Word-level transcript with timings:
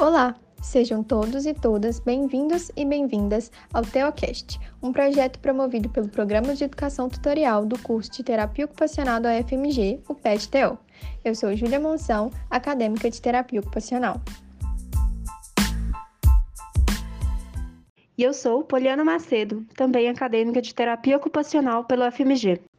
Olá, 0.00 0.34
sejam 0.62 1.02
todos 1.02 1.44
e 1.44 1.52
todas 1.52 2.00
bem-vindos 2.00 2.72
e 2.74 2.86
bem-vindas 2.86 3.52
ao 3.70 3.82
Teocast, 3.82 4.58
um 4.82 4.94
projeto 4.94 5.38
promovido 5.40 5.90
pelo 5.90 6.08
Programa 6.08 6.54
de 6.54 6.64
Educação 6.64 7.06
Tutorial 7.06 7.66
do 7.66 7.78
curso 7.80 8.10
de 8.10 8.22
Terapia 8.24 8.64
Ocupacional 8.64 9.20
da 9.20 9.38
UFMG, 9.38 10.00
o 10.08 10.14
PET-TO. 10.14 10.78
Eu 11.22 11.34
sou 11.34 11.54
Júlia 11.54 11.78
Monção, 11.78 12.30
acadêmica 12.48 13.10
de 13.10 13.20
Terapia 13.20 13.60
Ocupacional. 13.60 14.22
E 18.16 18.22
eu 18.22 18.32
sou 18.32 18.64
Poliana 18.64 19.04
Macedo, 19.04 19.66
também 19.76 20.08
acadêmica 20.08 20.62
de 20.62 20.74
Terapia 20.74 21.18
Ocupacional 21.18 21.84
pela 21.84 22.08
UFMG. 22.08 22.69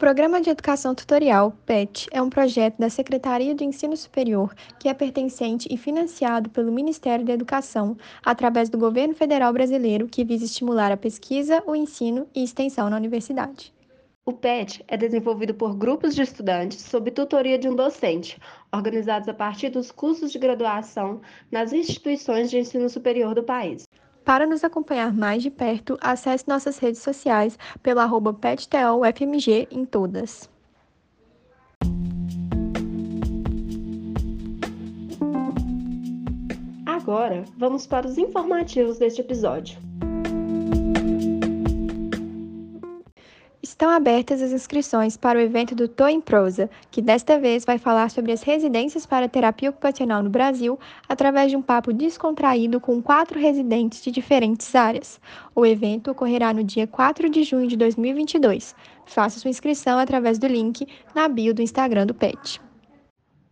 O 0.00 0.08
Programa 0.10 0.40
de 0.40 0.48
Educação 0.48 0.94
Tutorial, 0.94 1.52
PET, 1.66 2.08
é 2.10 2.22
um 2.22 2.30
projeto 2.30 2.78
da 2.78 2.88
Secretaria 2.88 3.54
de 3.54 3.66
Ensino 3.66 3.94
Superior 3.94 4.54
que 4.78 4.88
é 4.88 4.94
pertencente 4.94 5.68
e 5.70 5.76
financiado 5.76 6.48
pelo 6.48 6.72
Ministério 6.72 7.22
da 7.22 7.34
Educação 7.34 7.94
através 8.24 8.70
do 8.70 8.78
governo 8.78 9.14
federal 9.14 9.52
brasileiro 9.52 10.08
que 10.08 10.24
visa 10.24 10.46
estimular 10.46 10.90
a 10.90 10.96
pesquisa, 10.96 11.62
o 11.66 11.76
ensino 11.76 12.26
e 12.34 12.42
extensão 12.42 12.88
na 12.88 12.96
universidade. 12.96 13.74
O 14.24 14.32
PET 14.32 14.82
é 14.88 14.96
desenvolvido 14.96 15.52
por 15.52 15.76
grupos 15.76 16.14
de 16.14 16.22
estudantes 16.22 16.80
sob 16.80 17.10
tutoria 17.10 17.58
de 17.58 17.68
um 17.68 17.76
docente, 17.76 18.38
organizados 18.72 19.28
a 19.28 19.34
partir 19.34 19.68
dos 19.68 19.90
cursos 19.90 20.32
de 20.32 20.38
graduação 20.38 21.20
nas 21.52 21.74
instituições 21.74 22.48
de 22.48 22.58
ensino 22.58 22.88
superior 22.88 23.34
do 23.34 23.42
país. 23.42 23.84
Para 24.24 24.46
nos 24.46 24.62
acompanhar 24.62 25.12
mais 25.12 25.42
de 25.42 25.50
perto, 25.50 25.98
acesse 26.00 26.46
nossas 26.46 26.78
redes 26.78 27.02
sociais 27.02 27.58
pelo 27.82 28.00
arroba 28.00 28.32
em 29.70 29.84
todas. 29.84 30.48
Agora, 36.86 37.44
vamos 37.56 37.86
para 37.86 38.06
os 38.06 38.18
informativos 38.18 38.98
deste 38.98 39.20
episódio. 39.20 39.78
Estão 43.80 43.94
abertas 43.94 44.42
as 44.42 44.52
inscrições 44.52 45.16
para 45.16 45.38
o 45.38 45.40
evento 45.40 45.74
do 45.74 45.88
Tô 45.88 46.06
em 46.06 46.20
Prosa, 46.20 46.68
que 46.90 47.00
desta 47.00 47.40
vez 47.40 47.64
vai 47.64 47.78
falar 47.78 48.10
sobre 48.10 48.30
as 48.30 48.42
residências 48.42 49.06
para 49.06 49.26
terapia 49.26 49.70
ocupacional 49.70 50.22
no 50.22 50.28
Brasil 50.28 50.78
através 51.08 51.50
de 51.50 51.56
um 51.56 51.62
papo 51.62 51.90
descontraído 51.90 52.78
com 52.78 53.00
quatro 53.00 53.40
residentes 53.40 54.02
de 54.02 54.10
diferentes 54.10 54.74
áreas. 54.74 55.18
O 55.54 55.64
evento 55.64 56.10
ocorrerá 56.10 56.52
no 56.52 56.62
dia 56.62 56.86
4 56.86 57.30
de 57.30 57.42
junho 57.42 57.66
de 57.66 57.76
2022. 57.78 58.76
Faça 59.06 59.40
sua 59.40 59.48
inscrição 59.48 59.98
através 59.98 60.38
do 60.38 60.46
link 60.46 60.86
na 61.14 61.26
bio 61.26 61.54
do 61.54 61.62
Instagram 61.62 62.04
do 62.04 62.12
PET. 62.12 62.60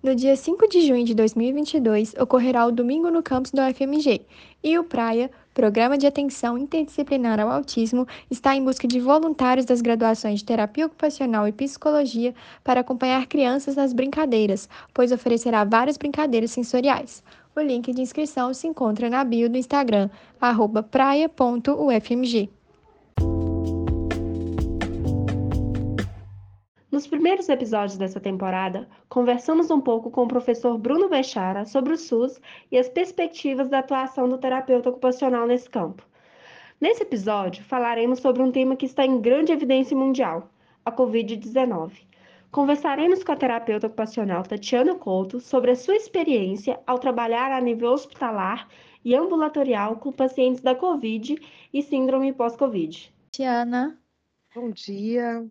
No 0.04 0.16
dia 0.16 0.36
5 0.36 0.68
de 0.68 0.82
junho 0.82 1.06
de 1.06 1.14
2022, 1.14 2.16
ocorrerá 2.16 2.66
o 2.66 2.72
Domingo 2.72 3.12
no 3.12 3.22
Campus 3.22 3.52
da 3.52 3.70
UFMG 3.70 4.26
e 4.64 4.80
o 4.80 4.84
Praia, 4.84 5.30
Programa 5.54 5.98
de 5.98 6.08
Atenção 6.08 6.58
Interdisciplinar 6.58 7.38
ao 7.38 7.52
Autismo, 7.52 8.08
está 8.30 8.56
em 8.56 8.64
busca 8.64 8.88
de 8.88 9.02
voluntários 9.02 9.66
das 9.66 9.82
graduações 9.82 10.40
de 10.40 10.46
Terapia 10.46 10.86
Ocupacional 10.86 11.46
e 11.46 11.52
Psicologia 11.52 12.34
para 12.64 12.80
acompanhar 12.80 13.28
crianças 13.28 13.76
nas 13.76 13.92
brincadeiras, 13.92 14.70
pois 14.94 15.12
oferecerá 15.12 15.66
várias 15.66 15.98
brincadeiras 15.98 16.52
sensoriais. 16.52 17.22
O 17.54 17.60
link 17.60 17.92
de 17.92 18.02
inscrição 18.02 18.54
se 18.54 18.66
encontra 18.66 19.10
na 19.10 19.26
bio 19.26 19.50
do 19.50 19.58
Instagram, 19.58 20.10
praia.ufmg. 20.90 22.50
Nos 26.92 27.08
primeiros 27.08 27.48
episódios 27.48 27.98
dessa 27.98 28.20
temporada, 28.20 28.86
conversamos 29.08 29.72
um 29.72 29.80
pouco 29.80 30.12
com 30.12 30.24
o 30.24 30.28
professor 30.28 30.78
Bruno 30.78 31.08
Bechara 31.08 31.64
sobre 31.64 31.94
o 31.94 31.98
SUS 31.98 32.42
e 32.70 32.78
as 32.78 32.90
perspectivas 32.90 33.70
da 33.70 33.80
atuação 33.80 34.28
do 34.28 34.38
terapeuta 34.38 34.90
ocupacional 34.90 35.48
nesse 35.48 35.70
campo. 35.70 36.06
Nesse 36.82 37.04
episódio, 37.04 37.64
falaremos 37.64 38.20
sobre 38.20 38.42
um 38.42 38.52
tema 38.52 38.76
que 38.76 38.86
está 38.86 39.06
em 39.06 39.22
grande 39.22 39.54
evidência 39.54 39.96
mundial, 39.96 40.50
a 40.84 40.92
Covid-19. 40.92 41.94
Conversaremos 42.52 43.24
com 43.24 43.32
a 43.32 43.38
terapeuta 43.38 43.88
ocupacional 43.88 44.44
Tatiana 44.44 44.94
Couto 44.96 45.40
sobre 45.40 45.72
a 45.72 45.76
sua 45.78 45.96
experiência 45.96 46.78
ao 46.86 47.00
trabalhar 47.00 47.54
a 47.54 47.62
nível 47.62 47.92
hospitalar 47.92 48.68
e 49.06 49.16
ambulatorial 49.16 49.96
com 49.96 50.12
pacientes 50.12 50.62
da 50.62 50.76
Covid 50.76 51.38
e 51.74 51.82
síndrome 51.82 52.34
pós-Covid. 52.34 53.14
Tatiana. 53.32 53.98
Bom 54.54 54.72
dia. 54.72 55.48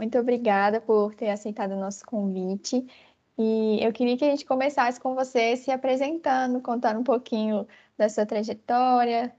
Muito 0.00 0.18
obrigada 0.18 0.80
por 0.80 1.14
ter 1.14 1.28
aceitado 1.28 1.72
o 1.72 1.78
nosso 1.78 2.06
convite. 2.06 2.86
E 3.36 3.84
eu 3.84 3.92
queria 3.92 4.16
que 4.16 4.24
a 4.24 4.30
gente 4.30 4.46
começasse 4.46 4.98
com 4.98 5.14
você 5.14 5.58
se 5.58 5.70
apresentando, 5.70 6.58
contando 6.62 7.00
um 7.00 7.04
pouquinho 7.04 7.68
da 7.98 8.08
sua 8.08 8.24
trajetória. 8.24 9.30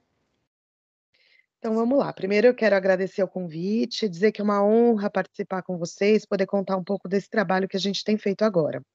Então 1.57 1.73
vamos 1.73 1.97
lá. 1.97 2.13
Primeiro 2.13 2.45
eu 2.45 2.53
quero 2.53 2.75
agradecer 2.75 3.23
o 3.23 3.27
convite, 3.27 4.07
dizer 4.07 4.31
que 4.31 4.39
é 4.39 4.43
uma 4.43 4.63
honra 4.63 5.09
participar 5.09 5.63
com 5.63 5.79
vocês, 5.79 6.27
poder 6.27 6.45
contar 6.45 6.77
um 6.77 6.83
pouco 6.83 7.09
desse 7.09 7.27
trabalho 7.27 7.67
que 7.67 7.77
a 7.77 7.79
gente 7.79 8.03
tem 8.03 8.15
feito 8.15 8.43
agora. 8.43 8.85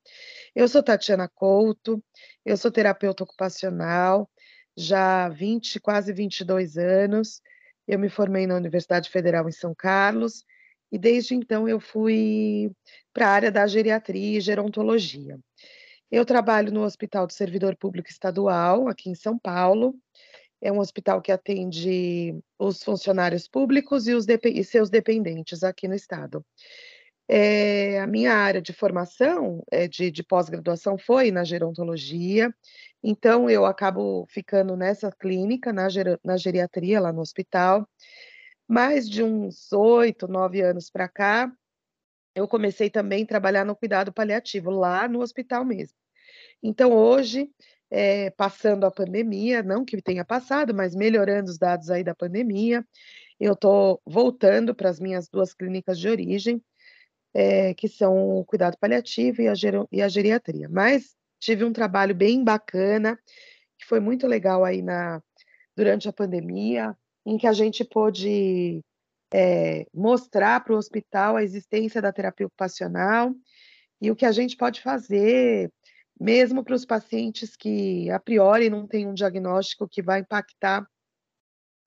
Eu 0.54 0.68
sou 0.68 0.84
Tatiana 0.84 1.28
Couto, 1.28 2.00
eu 2.44 2.56
sou 2.56 2.70
terapeuta 2.70 3.24
ocupacional, 3.24 4.30
já 4.76 5.24
há 5.24 5.28
20, 5.30 5.80
quase 5.80 6.12
22 6.12 6.78
anos. 6.78 7.42
Eu 7.88 7.98
me 7.98 8.08
formei 8.08 8.46
na 8.46 8.54
Universidade 8.54 9.10
Federal 9.10 9.48
em 9.48 9.52
São 9.52 9.74
Carlos 9.74 10.44
e 10.90 10.98
desde 10.98 11.34
então 11.34 11.68
eu 11.68 11.80
fui 11.80 12.70
para 13.12 13.26
a 13.28 13.30
área 13.30 13.50
da 13.50 13.66
geriatria 13.66 14.38
e 14.38 14.40
gerontologia. 14.40 15.38
Eu 16.10 16.24
trabalho 16.24 16.72
no 16.72 16.82
Hospital 16.82 17.26
do 17.26 17.32
Servidor 17.32 17.76
Público 17.76 18.08
Estadual, 18.08 18.88
aqui 18.88 19.10
em 19.10 19.14
São 19.14 19.38
Paulo. 19.38 19.94
É 20.60 20.72
um 20.72 20.78
hospital 20.78 21.20
que 21.20 21.32
atende 21.32 22.34
os 22.58 22.82
funcionários 22.82 23.48
públicos 23.48 24.06
e, 24.06 24.14
os 24.14 24.26
e 24.28 24.64
seus 24.64 24.88
dependentes 24.88 25.62
aqui 25.62 25.88
no 25.88 25.94
estado. 25.94 26.44
É, 27.28 27.98
a 28.00 28.06
minha 28.06 28.32
área 28.32 28.62
de 28.62 28.72
formação, 28.72 29.62
é, 29.70 29.88
de, 29.88 30.12
de 30.12 30.22
pós-graduação, 30.22 30.96
foi 30.96 31.32
na 31.32 31.42
gerontologia, 31.42 32.54
então 33.02 33.50
eu 33.50 33.66
acabo 33.66 34.24
ficando 34.28 34.76
nessa 34.76 35.10
clínica, 35.10 35.72
na, 35.72 35.88
ger 35.88 36.20
na 36.24 36.36
geriatria, 36.36 37.00
lá 37.00 37.12
no 37.12 37.20
hospital. 37.20 37.88
Mais 38.68 39.08
de 39.08 39.22
uns 39.22 39.72
oito, 39.72 40.26
nove 40.26 40.60
anos 40.60 40.90
para 40.90 41.08
cá, 41.08 41.52
eu 42.34 42.46
comecei 42.48 42.90
também 42.90 43.22
a 43.22 43.26
trabalhar 43.26 43.64
no 43.64 43.76
cuidado 43.76 44.12
paliativo, 44.12 44.70
lá 44.70 45.08
no 45.08 45.20
hospital 45.20 45.64
mesmo. 45.64 45.96
Então, 46.62 46.92
hoje, 46.92 47.50
é, 47.90 48.30
passando 48.30 48.84
a 48.84 48.90
pandemia, 48.90 49.62
não 49.62 49.84
que 49.84 50.00
tenha 50.02 50.24
passado, 50.24 50.74
mas 50.74 50.94
melhorando 50.94 51.50
os 51.50 51.58
dados 51.58 51.90
aí 51.90 52.02
da 52.02 52.14
pandemia, 52.14 52.84
eu 53.38 53.52
estou 53.52 54.02
voltando 54.04 54.74
para 54.74 54.90
as 54.90 54.98
minhas 54.98 55.28
duas 55.28 55.54
clínicas 55.54 55.98
de 55.98 56.08
origem, 56.08 56.62
é, 57.32 57.74
que 57.74 57.88
são 57.88 58.38
o 58.38 58.44
cuidado 58.44 58.76
paliativo 58.78 59.42
e 59.42 59.48
a, 59.48 59.52
e 59.92 60.02
a 60.02 60.08
geriatria. 60.08 60.68
Mas 60.68 61.14
tive 61.38 61.64
um 61.64 61.72
trabalho 61.72 62.14
bem 62.14 62.42
bacana, 62.42 63.18
que 63.78 63.86
foi 63.86 64.00
muito 64.00 64.26
legal 64.26 64.64
aí 64.64 64.82
na, 64.82 65.22
durante 65.76 66.08
a 66.08 66.12
pandemia, 66.12 66.96
em 67.26 67.36
que 67.36 67.46
a 67.46 67.52
gente 67.52 67.84
pôde 67.84 68.80
é, 69.34 69.84
mostrar 69.92 70.62
para 70.62 70.72
o 70.72 70.76
hospital 70.76 71.36
a 71.36 71.42
existência 71.42 72.00
da 72.00 72.12
terapia 72.12 72.46
ocupacional 72.46 73.34
e 74.00 74.10
o 74.10 74.16
que 74.16 74.24
a 74.24 74.30
gente 74.30 74.56
pode 74.56 74.80
fazer, 74.80 75.72
mesmo 76.18 76.62
para 76.62 76.74
os 76.74 76.84
pacientes 76.84 77.56
que 77.56 78.08
a 78.10 78.20
priori 78.20 78.70
não 78.70 78.86
têm 78.86 79.08
um 79.08 79.14
diagnóstico 79.14 79.88
que 79.88 80.00
vai 80.00 80.20
impactar 80.20 80.86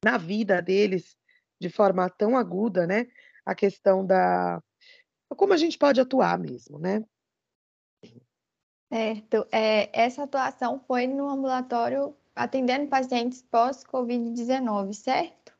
na 0.03 0.17
vida 0.17 0.61
deles 0.61 1.15
de 1.59 1.69
forma 1.69 2.09
tão 2.09 2.37
aguda, 2.37 2.85
né? 2.85 3.07
A 3.45 3.55
questão 3.55 4.05
da 4.05 4.61
como 5.35 5.53
a 5.53 5.57
gente 5.57 5.77
pode 5.77 6.01
atuar 6.01 6.37
mesmo, 6.37 6.79
né? 6.79 7.03
Certo. 8.91 9.47
É, 9.51 9.89
essa 9.93 10.23
atuação 10.23 10.79
foi 10.87 11.05
no 11.05 11.29
ambulatório 11.29 12.17
atendendo 12.35 12.87
pacientes 12.87 13.43
pós-Covid-19, 13.51 14.93
certo? 14.93 15.53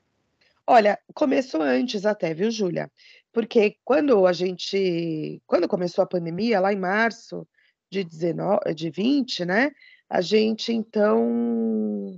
Olha, 0.66 1.00
começou 1.16 1.62
antes 1.62 2.06
até, 2.06 2.33
viu, 2.33 2.51
Júlia? 2.51 2.92
Porque 3.33 3.77
quando 3.83 4.25
a 4.27 4.33
gente, 4.33 5.42
quando 5.48 5.68
começou 5.68 6.04
a 6.04 6.07
pandemia, 6.07 6.60
lá 6.60 6.71
em 6.71 6.80
março 6.80 7.48
de 7.92 8.04
19, 8.04 8.74
de 8.75 8.89
20, 8.89 9.45
né? 9.45 9.71
A 10.10 10.21
gente 10.21 10.71
então, 10.71 12.18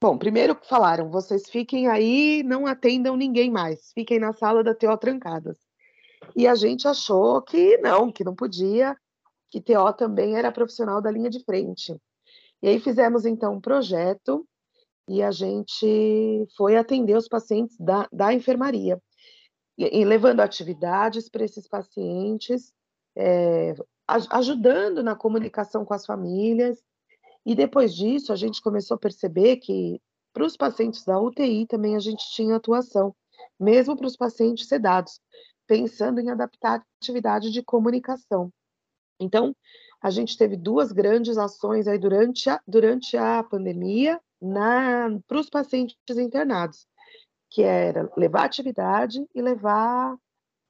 bom, 0.00 0.18
primeiro 0.18 0.56
falaram, 0.64 1.10
vocês 1.10 1.48
fiquem 1.48 1.88
aí, 1.88 2.42
não 2.44 2.66
atendam 2.66 3.16
ninguém 3.16 3.50
mais, 3.50 3.92
fiquem 3.92 4.18
na 4.18 4.32
sala 4.32 4.62
da 4.62 4.74
TO 4.74 4.96
trancadas. 4.96 5.56
E 6.36 6.46
a 6.46 6.54
gente 6.54 6.86
achou 6.88 7.42
que 7.42 7.78
não, 7.78 8.10
que 8.10 8.24
não 8.24 8.34
podia, 8.34 8.96
que 9.50 9.60
TO 9.60 9.92
também 9.96 10.36
era 10.36 10.52
profissional 10.52 11.00
da 11.00 11.10
linha 11.10 11.30
de 11.30 11.44
frente. 11.44 11.96
E 12.62 12.68
aí 12.68 12.80
fizemos 12.80 13.24
então 13.24 13.54
um 13.54 13.60
projeto 13.60 14.46
e 15.08 15.22
a 15.22 15.30
gente 15.32 16.46
foi 16.56 16.76
atender 16.76 17.16
os 17.16 17.28
pacientes 17.28 17.76
da, 17.78 18.08
da 18.12 18.32
enfermaria, 18.32 19.02
e, 19.76 20.00
e 20.00 20.04
levando 20.04 20.40
atividades 20.40 21.28
para 21.28 21.44
esses 21.44 21.66
pacientes, 21.66 22.72
é, 23.16 23.74
ajudando 24.30 25.02
na 25.02 25.16
comunicação 25.16 25.84
com 25.84 25.94
as 25.94 26.06
famílias. 26.06 26.82
E 27.44 27.54
depois 27.54 27.94
disso, 27.94 28.32
a 28.32 28.36
gente 28.36 28.62
começou 28.62 28.94
a 28.94 29.00
perceber 29.00 29.56
que 29.56 30.00
para 30.32 30.44
os 30.44 30.56
pacientes 30.56 31.04
da 31.04 31.20
UTI 31.20 31.66
também 31.66 31.96
a 31.96 32.00
gente 32.00 32.24
tinha 32.32 32.56
atuação, 32.56 33.14
mesmo 33.58 33.96
para 33.96 34.06
os 34.06 34.16
pacientes 34.16 34.68
sedados, 34.68 35.20
pensando 35.66 36.20
em 36.20 36.30
adaptar 36.30 36.78
a 36.78 36.84
atividade 37.02 37.50
de 37.50 37.62
comunicação. 37.62 38.52
Então, 39.20 39.54
a 40.02 40.10
gente 40.10 40.36
teve 40.36 40.56
duas 40.56 40.90
grandes 40.90 41.38
ações 41.38 41.86
aí 41.86 41.96
durante 41.96 42.50
a, 42.50 42.60
durante 42.66 43.16
a 43.16 43.42
pandemia 43.44 44.20
para 45.28 45.38
os 45.38 45.48
pacientes 45.48 45.96
internados, 46.10 46.88
que 47.48 47.62
era 47.62 48.10
levar 48.16 48.44
atividade 48.44 49.24
e 49.32 49.40
levar 49.40 50.16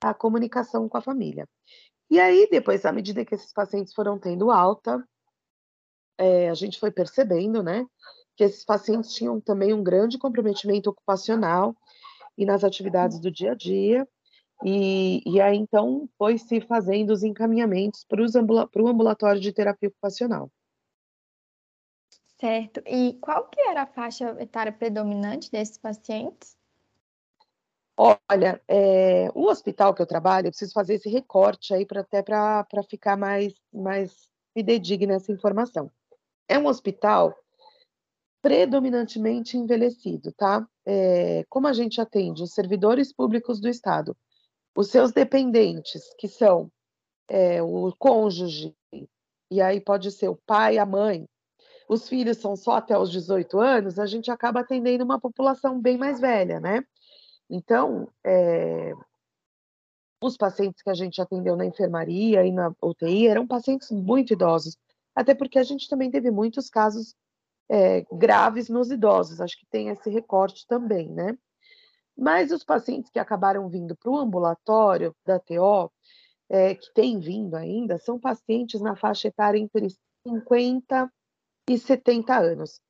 a 0.02 0.12
comunicação 0.12 0.86
com 0.88 0.98
a 0.98 1.02
família. 1.02 1.48
E 2.10 2.20
aí, 2.20 2.46
depois, 2.50 2.84
à 2.84 2.92
medida 2.92 3.24
que 3.24 3.34
esses 3.34 3.52
pacientes 3.54 3.94
foram 3.94 4.18
tendo 4.18 4.50
alta, 4.50 5.02
é, 6.18 6.50
a 6.50 6.54
gente 6.54 6.78
foi 6.78 6.90
percebendo, 6.90 7.62
né, 7.62 7.86
que 8.36 8.44
esses 8.44 8.64
pacientes 8.64 9.14
tinham 9.14 9.40
também 9.40 9.72
um 9.72 9.82
grande 9.82 10.18
comprometimento 10.18 10.90
ocupacional 10.90 11.74
e 12.36 12.44
nas 12.44 12.64
atividades 12.64 13.18
do 13.18 13.30
dia 13.30 13.52
a 13.52 13.54
dia, 13.54 14.06
e, 14.64 15.22
e 15.26 15.40
aí, 15.40 15.56
então, 15.56 16.08
foi 16.16 16.38
se 16.38 16.60
fazendo 16.60 17.10
os 17.10 17.22
encaminhamentos 17.22 18.04
para 18.04 18.22
ambula 18.36 18.68
o 18.74 18.88
ambulatório 18.88 19.40
de 19.40 19.52
terapia 19.52 19.88
ocupacional. 19.88 20.50
Certo. 22.40 22.82
E 22.86 23.14
qual 23.20 23.48
que 23.48 23.60
era 23.60 23.82
a 23.82 23.86
faixa 23.86 24.36
etária 24.40 24.72
predominante 24.72 25.50
desses 25.50 25.78
pacientes? 25.78 26.56
Olha, 27.96 28.60
é, 28.66 29.28
o 29.34 29.44
hospital 29.44 29.94
que 29.94 30.02
eu 30.02 30.06
trabalho, 30.06 30.46
eu 30.46 30.50
preciso 30.50 30.72
fazer 30.72 30.94
esse 30.94 31.08
recorte 31.08 31.72
aí 31.72 31.86
para 31.86 32.00
até 32.00 32.22
para 32.22 32.66
ficar 32.88 33.16
mais, 33.16 33.54
mais 33.72 34.28
fidedigna 34.54 35.14
essa 35.14 35.30
informação. 35.30 35.90
É 36.48 36.58
um 36.58 36.66
hospital 36.66 37.36
predominantemente 38.40 39.56
envelhecido, 39.56 40.32
tá? 40.32 40.66
É, 40.84 41.44
como 41.48 41.68
a 41.68 41.72
gente 41.72 42.00
atende 42.00 42.42
os 42.42 42.52
servidores 42.52 43.12
públicos 43.12 43.60
do 43.60 43.68
Estado 43.68 44.16
os 44.74 44.88
seus 44.88 45.12
dependentes, 45.12 46.02
que 46.18 46.28
são 46.28 46.70
é, 47.28 47.62
o 47.62 47.92
cônjuge, 47.98 48.74
e 49.50 49.60
aí 49.60 49.80
pode 49.80 50.10
ser 50.10 50.28
o 50.28 50.38
pai, 50.46 50.78
a 50.78 50.86
mãe, 50.86 51.28
os 51.88 52.08
filhos 52.08 52.38
são 52.38 52.56
só 52.56 52.76
até 52.76 52.96
os 52.96 53.10
18 53.10 53.58
anos, 53.60 53.98
a 53.98 54.06
gente 54.06 54.30
acaba 54.30 54.60
atendendo 54.60 55.04
uma 55.04 55.20
população 55.20 55.80
bem 55.80 55.98
mais 55.98 56.20
velha, 56.20 56.58
né? 56.58 56.82
Então, 57.50 58.08
é, 58.24 58.92
os 60.22 60.36
pacientes 60.36 60.82
que 60.82 60.88
a 60.88 60.94
gente 60.94 61.20
atendeu 61.20 61.56
na 61.56 61.66
enfermaria 61.66 62.46
e 62.46 62.52
na 62.52 62.72
UTI 62.80 63.26
eram 63.26 63.46
pacientes 63.46 63.90
muito 63.90 64.32
idosos, 64.32 64.78
até 65.14 65.34
porque 65.34 65.58
a 65.58 65.62
gente 65.62 65.88
também 65.88 66.10
teve 66.10 66.30
muitos 66.30 66.70
casos 66.70 67.14
é, 67.68 68.06
graves 68.12 68.68
nos 68.68 68.90
idosos, 68.90 69.40
acho 69.40 69.58
que 69.58 69.66
tem 69.66 69.88
esse 69.88 70.08
recorte 70.08 70.66
também, 70.66 71.10
né? 71.10 71.36
Mas 72.16 72.50
os 72.50 72.64
pacientes 72.64 73.10
que 73.10 73.18
acabaram 73.18 73.68
vindo 73.68 73.96
para 73.96 74.10
o 74.10 74.18
ambulatório 74.18 75.14
da 75.26 75.38
TO, 75.38 75.90
é, 76.48 76.74
que 76.74 76.92
tem 76.94 77.18
vindo 77.18 77.54
ainda, 77.56 77.98
são 77.98 78.18
pacientes 78.18 78.80
na 78.80 78.94
faixa 78.94 79.28
etária 79.28 79.58
entre 79.58 79.88
50 80.26 81.10
e 81.68 81.78
70 81.78 82.36
anos, 82.36 82.80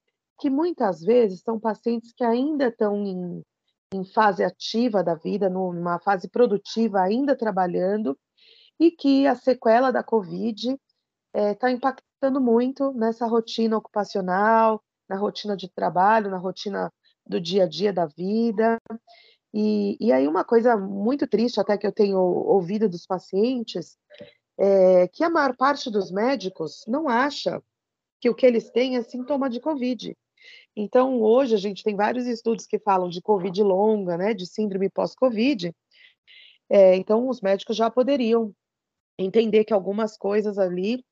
que 0.41 0.51
muitas 0.51 1.01
vezes 1.01 1.41
são 1.43 1.59
pacientes 1.59 2.13
que 2.13 2.25
ainda 2.25 2.69
estão 2.69 3.05
em, 3.07 3.43
em 3.95 4.05
fase 4.05 4.43
ativa 4.43 5.03
da 5.03 5.15
vida, 5.15 5.49
numa 5.49 6.01
fase 6.01 6.29
produtiva, 6.29 7.01
ainda 7.01 7.37
trabalhando, 7.37 8.19
e 8.81 8.91
que 8.91 9.27
a 9.27 9.37
sequela 9.37 9.93
da 9.93 10.03
Covid 10.03 10.77
está 11.35 11.71
é, 11.71 11.73
impactando 11.73 12.41
muito 12.41 12.93
nessa 12.93 13.27
rotina 13.27 13.77
ocupacional, 13.77 14.83
na 15.09 15.17
rotina 15.17 15.57
de 15.57 15.69
trabalho, 15.69 16.31
na 16.31 16.39
rotina 16.39 16.93
do 17.27 17.41
dia 17.41 17.65
a 17.65 17.69
dia 17.69 17.93
da 17.93 18.07
vida. 18.07 18.79
E, 19.55 19.97
e 20.01 20.13
aí 20.13 20.27
uma 20.27 20.45
coisa 20.45 20.77
muito 20.77 21.27
triste 21.27 21.61
até 21.61 21.77
que 21.77 21.87
eu 21.87 21.93
tenho 21.93 22.19
ouvido 22.19 22.89
dos 22.89 23.07
pacientes 23.07 23.99
é 24.59 25.09
que 25.09 25.25
a 25.25 25.31
maior 25.31 25.57
parte 25.57 25.91
dos 25.91 26.11
médicos 26.11 26.85
não 26.87 27.09
acha 27.09 27.63
que 28.21 28.31
o 28.31 28.35
que 28.35 28.47
eles 28.47 28.71
têm 28.71 28.97
é 28.97 29.03
sintoma 29.03 29.51
de 29.51 29.61
Covid. 29.61 30.17
Então, 30.77 31.21
hoje 31.21 31.55
a 31.55 31.59
gente 31.59 31.83
tem 31.83 31.97
vários 31.97 32.27
estudos 32.27 32.67
que 32.67 32.79
falam 32.79 33.09
de 33.09 33.21
Covid 33.21 33.63
longa, 33.63 34.17
né, 34.17 34.33
de 34.33 34.47
síndrome 34.47 34.89
pós-Covid. 34.89 35.75
É, 36.71 36.97
então, 36.97 37.29
os 37.29 37.41
médicos 37.41 37.77
já 37.77 37.91
poderiam 37.91 38.55
entender 39.19 39.65
que 39.65 39.75
algumas 39.75 40.17
coisas 40.17 40.59
ali 40.59 41.05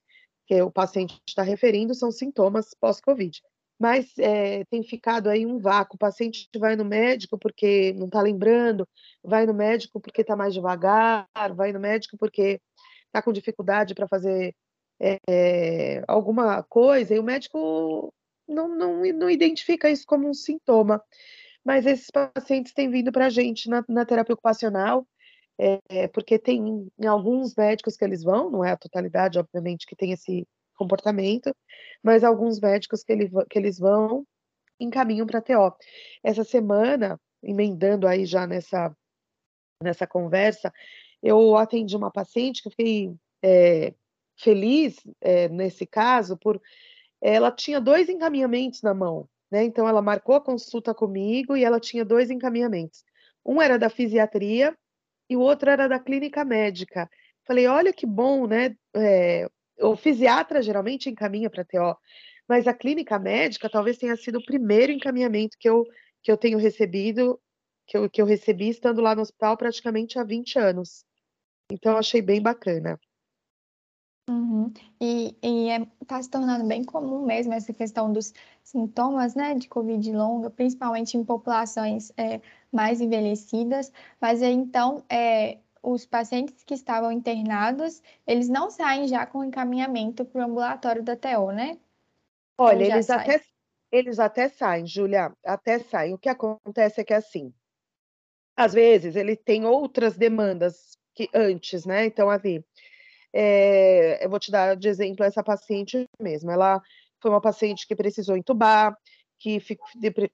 que 0.46 0.60
o 0.62 0.70
paciente 0.70 1.20
está 1.28 1.42
referindo 1.42 1.94
são 1.94 2.10
sintomas 2.10 2.74
pós-Covid 2.80 3.40
mas 3.80 4.12
é, 4.18 4.62
tem 4.66 4.82
ficado 4.82 5.30
aí 5.30 5.46
um 5.46 5.58
vácuo. 5.58 5.96
O 5.96 5.98
paciente 5.98 6.46
vai 6.58 6.76
no 6.76 6.84
médico 6.84 7.38
porque 7.38 7.94
não 7.94 8.04
está 8.06 8.20
lembrando, 8.20 8.86
vai 9.24 9.46
no 9.46 9.54
médico 9.54 9.98
porque 9.98 10.20
está 10.20 10.36
mais 10.36 10.52
devagar, 10.52 11.26
vai 11.56 11.72
no 11.72 11.80
médico 11.80 12.18
porque 12.18 12.60
está 13.06 13.22
com 13.22 13.32
dificuldade 13.32 13.94
para 13.94 14.06
fazer 14.06 14.54
é, 15.00 16.04
alguma 16.06 16.62
coisa, 16.64 17.14
e 17.14 17.18
o 17.18 17.22
médico 17.22 18.12
não, 18.46 18.68
não, 18.68 19.02
não 19.14 19.30
identifica 19.30 19.88
isso 19.90 20.04
como 20.06 20.28
um 20.28 20.34
sintoma. 20.34 21.02
Mas 21.64 21.86
esses 21.86 22.10
pacientes 22.10 22.74
têm 22.74 22.90
vindo 22.90 23.10
para 23.10 23.26
a 23.26 23.30
gente 23.30 23.66
na, 23.68 23.82
na, 23.88 24.04
terapia 24.04 24.34
ocupacional, 24.34 25.06
é, 25.58 26.06
porque 26.08 26.38
tem 26.38 26.86
em 26.98 27.06
alguns 27.06 27.54
médicos 27.54 27.96
que 27.96 28.04
eles 28.04 28.22
vão, 28.22 28.50
não 28.50 28.62
é 28.62 28.72
a 28.72 28.76
totalidade, 28.76 29.38
obviamente, 29.38 29.86
que 29.86 29.96
tem 29.96 30.12
esse 30.12 30.46
comportamento, 30.80 31.54
mas 32.02 32.24
alguns 32.24 32.58
médicos 32.58 33.04
que, 33.04 33.12
ele, 33.12 33.30
que 33.50 33.58
eles 33.58 33.78
vão 33.78 34.26
encaminham 34.78 35.26
para 35.26 35.42
TO. 35.42 35.76
Essa 36.24 36.42
semana, 36.42 37.20
emendando 37.42 38.08
aí 38.08 38.24
já 38.24 38.46
nessa, 38.46 38.96
nessa 39.82 40.06
conversa, 40.06 40.72
eu 41.22 41.54
atendi 41.56 41.94
uma 41.94 42.10
paciente 42.10 42.62
que 42.62 42.68
eu 42.68 42.72
fiquei 42.72 43.14
é, 43.42 43.94
feliz 44.36 44.96
é, 45.20 45.48
nesse 45.50 45.86
caso, 45.86 46.36
por 46.36 46.60
ela 47.20 47.52
tinha 47.52 47.78
dois 47.78 48.08
encaminhamentos 48.08 48.80
na 48.80 48.94
mão, 48.94 49.28
né? 49.50 49.62
Então 49.64 49.86
ela 49.86 50.00
marcou 50.00 50.34
a 50.34 50.40
consulta 50.40 50.94
comigo 50.94 51.54
e 51.54 51.62
ela 51.62 51.78
tinha 51.78 52.02
dois 52.02 52.30
encaminhamentos. 52.30 53.04
Um 53.44 53.60
era 53.60 53.78
da 53.78 53.90
fisiatria 53.90 54.74
e 55.28 55.36
o 55.36 55.40
outro 55.40 55.68
era 55.68 55.86
da 55.86 55.98
clínica 55.98 56.42
médica. 56.42 57.10
Falei, 57.46 57.66
olha 57.66 57.92
que 57.92 58.06
bom, 58.06 58.46
né? 58.46 58.74
É, 58.96 59.46
o 59.80 59.96
fisiatra 59.96 60.62
geralmente 60.62 61.08
encaminha 61.08 61.50
para 61.50 61.64
TO, 61.64 61.96
mas 62.48 62.66
a 62.66 62.74
clínica 62.74 63.18
médica 63.18 63.70
talvez 63.70 63.98
tenha 63.98 64.16
sido 64.16 64.38
o 64.38 64.44
primeiro 64.44 64.92
encaminhamento 64.92 65.56
que 65.58 65.68
eu, 65.68 65.84
que 66.22 66.30
eu 66.30 66.36
tenho 66.36 66.58
recebido, 66.58 67.40
que 67.86 67.96
eu, 67.96 68.10
que 68.10 68.20
eu 68.20 68.26
recebi 68.26 68.68
estando 68.68 69.00
lá 69.00 69.14
no 69.14 69.22
hospital 69.22 69.56
praticamente 69.56 70.18
há 70.18 70.24
20 70.24 70.58
anos. 70.58 71.04
Então, 71.70 71.96
achei 71.96 72.20
bem 72.20 72.42
bacana. 72.42 72.98
Uhum. 74.28 74.72
E, 75.00 75.36
está 75.42 75.74
é, 75.74 75.86
tá 76.06 76.22
se 76.22 76.30
tornando 76.30 76.66
bem 76.66 76.84
comum 76.84 77.24
mesmo 77.24 77.52
essa 77.52 77.72
questão 77.72 78.12
dos 78.12 78.32
sintomas, 78.62 79.34
né, 79.34 79.54
de 79.54 79.68
Covid 79.68 80.12
longa, 80.12 80.50
principalmente 80.50 81.16
em 81.16 81.24
populações 81.24 82.12
é, 82.16 82.40
mais 82.72 83.00
envelhecidas. 83.00 83.92
Mas 84.20 84.42
aí, 84.42 84.52
então, 84.52 85.04
é, 85.08 85.58
os 85.82 86.06
pacientes 86.06 86.62
que 86.64 86.74
estavam 86.74 87.12
internados, 87.12 88.02
eles 88.26 88.48
não 88.48 88.70
saem 88.70 89.08
já 89.08 89.26
com 89.26 89.44
encaminhamento 89.44 90.24
para 90.24 90.40
o 90.42 90.44
ambulatório 90.44 91.02
da 91.02 91.16
TO, 91.16 91.52
né? 91.52 91.78
Olha, 92.58 92.84
eles 92.84 93.10
até, 93.10 93.40
eles 93.90 94.18
até 94.18 94.48
saem, 94.48 94.86
Júlia, 94.86 95.32
até 95.44 95.78
saem. 95.78 96.14
O 96.14 96.18
que 96.18 96.28
acontece 96.28 97.00
é 97.00 97.04
que, 97.04 97.14
assim, 97.14 97.52
às 98.56 98.72
vezes 98.72 99.16
ele 99.16 99.36
tem 99.36 99.64
outras 99.64 100.16
demandas 100.16 100.96
que 101.14 101.28
antes, 101.34 101.84
né? 101.86 102.06
Então, 102.06 102.28
assim, 102.30 102.62
É, 103.34 104.24
eu 104.24 104.30
vou 104.30 104.40
te 104.40 104.50
dar 104.50 104.76
de 104.76 104.88
exemplo 104.88 105.24
essa 105.24 105.42
paciente 105.44 106.04
mesmo. 106.20 106.50
Ela 106.50 106.80
foi 107.22 107.30
uma 107.30 107.40
paciente 107.40 107.86
que 107.86 107.96
precisou 107.96 108.36
entubar, 108.36 108.96
que 109.40 109.58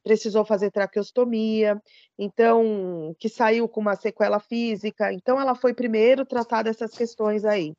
precisou 0.03 0.45
fazer 0.45 0.73
traqueostomia, 0.73 1.81
então, 2.19 3.15
que 3.21 3.29
saiu 3.29 3.69
com 3.69 3.81
uma 3.81 3.95
sequela 3.95 4.41
física. 4.41 5.13
Então, 5.13 5.41
ela 5.41 5.55
foi 5.55 5.73
primeiro 5.73 6.27
tratar 6.27 6.63
dessas 6.63 6.91
questões 6.91 7.45
aí. 7.45 7.73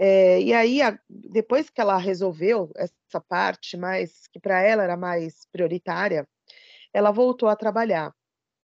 É, 0.00 0.40
e 0.40 0.52
aí, 0.52 0.82
a, 0.82 0.98
depois 1.08 1.70
que 1.70 1.80
ela 1.80 1.96
resolveu 1.96 2.70
essa 2.76 3.20
parte, 3.20 3.76
mais 3.76 4.26
que 4.32 4.40
para 4.40 4.60
ela 4.60 4.82
era 4.82 4.96
mais 4.96 5.46
prioritária, 5.52 6.28
ela 6.92 7.12
voltou 7.12 7.48
a 7.48 7.56
trabalhar. 7.56 8.12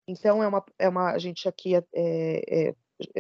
Então, 0.09 0.43
é 0.43 0.49
uma, 0.49 0.65
é 0.79 0.89
uma 0.89 1.11
a 1.13 1.19
gente 1.19 1.47
aqui, 1.47 1.75
é, 1.77 1.83
é, 1.95 2.75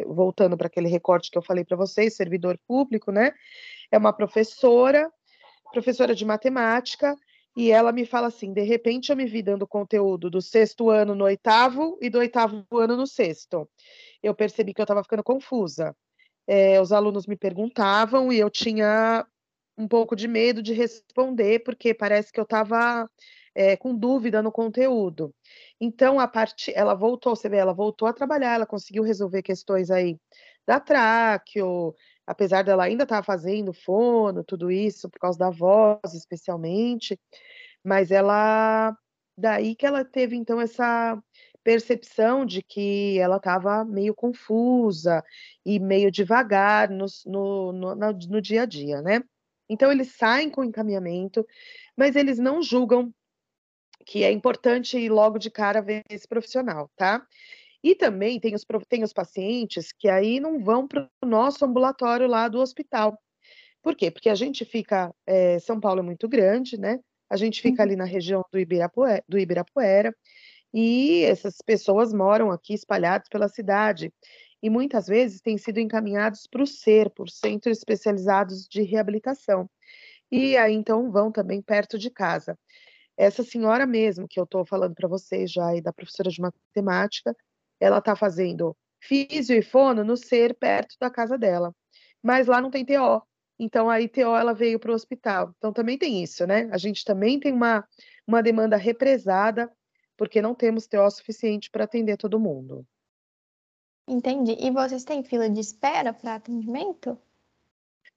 voltando 0.06 0.56
para 0.56 0.66
aquele 0.66 0.88
recorte 0.88 1.30
que 1.30 1.36
eu 1.36 1.42
falei 1.42 1.64
para 1.64 1.76
vocês, 1.76 2.16
servidor 2.16 2.58
público, 2.66 3.12
né? 3.12 3.34
É 3.90 3.98
uma 3.98 4.14
professora, 4.14 5.12
professora 5.72 6.14
de 6.14 6.24
matemática, 6.24 7.14
e 7.56 7.70
ela 7.70 7.92
me 7.92 8.06
fala 8.06 8.28
assim: 8.28 8.52
de 8.52 8.62
repente 8.62 9.10
eu 9.10 9.16
me 9.16 9.26
vi 9.26 9.42
dando 9.42 9.66
conteúdo 9.66 10.30
do 10.30 10.40
sexto 10.40 10.90
ano 10.90 11.14
no 11.14 11.24
oitavo 11.24 11.98
e 12.00 12.08
do 12.08 12.18
oitavo 12.18 12.64
ano 12.72 12.96
no 12.96 13.06
sexto. 13.06 13.68
Eu 14.22 14.34
percebi 14.34 14.72
que 14.74 14.80
eu 14.80 14.84
estava 14.84 15.02
ficando 15.02 15.22
confusa. 15.22 15.94
É, 16.46 16.80
os 16.80 16.92
alunos 16.92 17.26
me 17.26 17.36
perguntavam 17.36 18.32
e 18.32 18.38
eu 18.38 18.50
tinha 18.50 19.26
um 19.76 19.88
pouco 19.88 20.14
de 20.16 20.28
medo 20.28 20.62
de 20.62 20.72
responder, 20.72 21.60
porque 21.60 21.94
parece 21.94 22.32
que 22.32 22.38
eu 22.38 22.44
estava 22.44 23.08
é, 23.54 23.76
com 23.76 23.94
dúvida 23.94 24.42
no 24.42 24.52
conteúdo. 24.52 25.34
Então, 25.80 26.20
a 26.20 26.28
parte, 26.28 26.72
ela 26.74 26.94
voltou, 26.94 27.34
você 27.34 27.48
vê, 27.48 27.56
ela 27.56 27.72
voltou 27.72 28.08
a 28.08 28.12
trabalhar, 28.12 28.54
ela 28.54 28.66
conseguiu 28.66 29.02
resolver 29.02 29.42
questões 29.42 29.90
aí 29.90 30.18
da 30.66 30.78
tráqueo, 30.78 31.94
apesar 32.26 32.62
dela 32.62 32.84
ainda 32.84 33.04
estar 33.04 33.18
tá 33.18 33.22
fazendo 33.22 33.72
fono, 33.72 34.44
tudo 34.44 34.70
isso, 34.70 35.08
por 35.10 35.18
causa 35.18 35.38
da 35.38 35.50
voz, 35.50 36.14
especialmente, 36.14 37.18
mas 37.84 38.10
ela, 38.10 38.96
daí 39.36 39.74
que 39.74 39.86
ela 39.86 40.04
teve, 40.04 40.36
então, 40.36 40.60
essa 40.60 41.20
percepção 41.64 42.44
de 42.44 42.62
que 42.62 43.18
ela 43.18 43.36
estava 43.36 43.84
meio 43.84 44.14
confusa 44.14 45.22
e 45.64 45.78
meio 45.78 46.10
devagar 46.10 46.90
no, 46.90 47.06
no, 47.26 47.72
no, 47.72 47.94
no 47.94 48.40
dia 48.40 48.62
a 48.62 48.66
dia, 48.66 49.00
né? 49.00 49.22
Então, 49.68 49.90
eles 49.90 50.12
saem 50.16 50.50
com 50.50 50.64
encaminhamento, 50.64 51.46
mas 51.96 52.16
eles 52.16 52.38
não 52.38 52.62
julgam 52.62 53.12
que 54.04 54.24
é 54.24 54.32
importante 54.32 54.98
ir 54.98 55.08
logo 55.08 55.38
de 55.38 55.50
cara 55.50 55.80
ver 55.80 56.02
esse 56.10 56.26
profissional, 56.26 56.90
tá? 56.96 57.24
E 57.82 57.94
também 57.94 58.38
tem 58.38 58.54
os, 58.54 58.64
tem 58.88 59.02
os 59.02 59.12
pacientes 59.12 59.92
que 59.92 60.08
aí 60.08 60.38
não 60.38 60.58
vão 60.58 60.86
para 60.86 61.08
o 61.22 61.26
nosso 61.26 61.64
ambulatório 61.64 62.28
lá 62.28 62.48
do 62.48 62.60
hospital. 62.60 63.18
Por 63.82 63.96
quê? 63.96 64.10
Porque 64.10 64.28
a 64.28 64.34
gente 64.34 64.64
fica, 64.64 65.12
é, 65.26 65.58
São 65.58 65.80
Paulo 65.80 66.00
é 66.00 66.02
muito 66.02 66.28
grande, 66.28 66.78
né? 66.78 67.00
A 67.28 67.36
gente 67.36 67.60
fica 67.60 67.82
uhum. 67.82 67.88
ali 67.88 67.96
na 67.96 68.04
região 68.04 68.44
do 68.52 68.58
Ibirapuera, 68.58 69.24
do 69.28 69.38
Ibirapuera, 69.38 70.14
e 70.72 71.24
essas 71.24 71.56
pessoas 71.64 72.12
moram 72.12 72.50
aqui 72.50 72.74
espalhadas 72.74 73.28
pela 73.28 73.48
cidade. 73.48 74.12
E 74.62 74.70
muitas 74.70 75.06
vezes 75.06 75.40
têm 75.40 75.58
sido 75.58 75.78
encaminhados 75.80 76.46
para 76.46 76.62
o 76.62 76.66
SER, 76.66 77.10
por 77.10 77.28
Centros 77.28 77.78
Especializados 77.78 78.66
de 78.68 78.82
Reabilitação. 78.82 79.68
E 80.30 80.56
aí 80.56 80.72
então 80.72 81.10
vão 81.10 81.32
também 81.32 81.60
perto 81.60 81.98
de 81.98 82.10
casa. 82.10 82.56
Essa 83.16 83.42
senhora 83.42 83.86
mesmo, 83.86 84.26
que 84.28 84.40
eu 84.40 84.44
estou 84.44 84.64
falando 84.64 84.94
para 84.94 85.08
vocês 85.08 85.50
já, 85.50 85.74
e 85.76 85.82
da 85.82 85.92
professora 85.92 86.30
de 86.30 86.40
matemática, 86.40 87.36
ela 87.82 87.98
está 87.98 88.14
fazendo 88.14 88.76
físio 89.00 89.56
e 89.56 89.62
fono 89.62 90.04
no 90.04 90.16
ser 90.16 90.54
perto 90.54 90.94
da 91.00 91.10
casa 91.10 91.36
dela. 91.36 91.74
Mas 92.22 92.46
lá 92.46 92.60
não 92.60 92.70
tem 92.70 92.84
TO. 92.84 93.20
Então, 93.58 93.90
aí 93.90 94.08
TO 94.08 94.36
ela 94.36 94.54
veio 94.54 94.78
para 94.78 94.92
o 94.92 94.94
hospital. 94.94 95.52
Então, 95.58 95.72
também 95.72 95.98
tem 95.98 96.22
isso, 96.22 96.46
né? 96.46 96.68
A 96.72 96.78
gente 96.78 97.04
também 97.04 97.40
tem 97.40 97.52
uma, 97.52 97.86
uma 98.26 98.42
demanda 98.42 98.76
represada, 98.76 99.70
porque 100.16 100.40
não 100.40 100.54
temos 100.54 100.86
TO 100.86 101.10
suficiente 101.10 101.70
para 101.70 101.84
atender 101.84 102.16
todo 102.16 102.38
mundo. 102.38 102.86
Entendi. 104.08 104.56
E 104.58 104.70
vocês 104.70 105.04
têm 105.04 105.24
fila 105.24 105.50
de 105.50 105.60
espera 105.60 106.12
para 106.12 106.36
atendimento? 106.36 107.18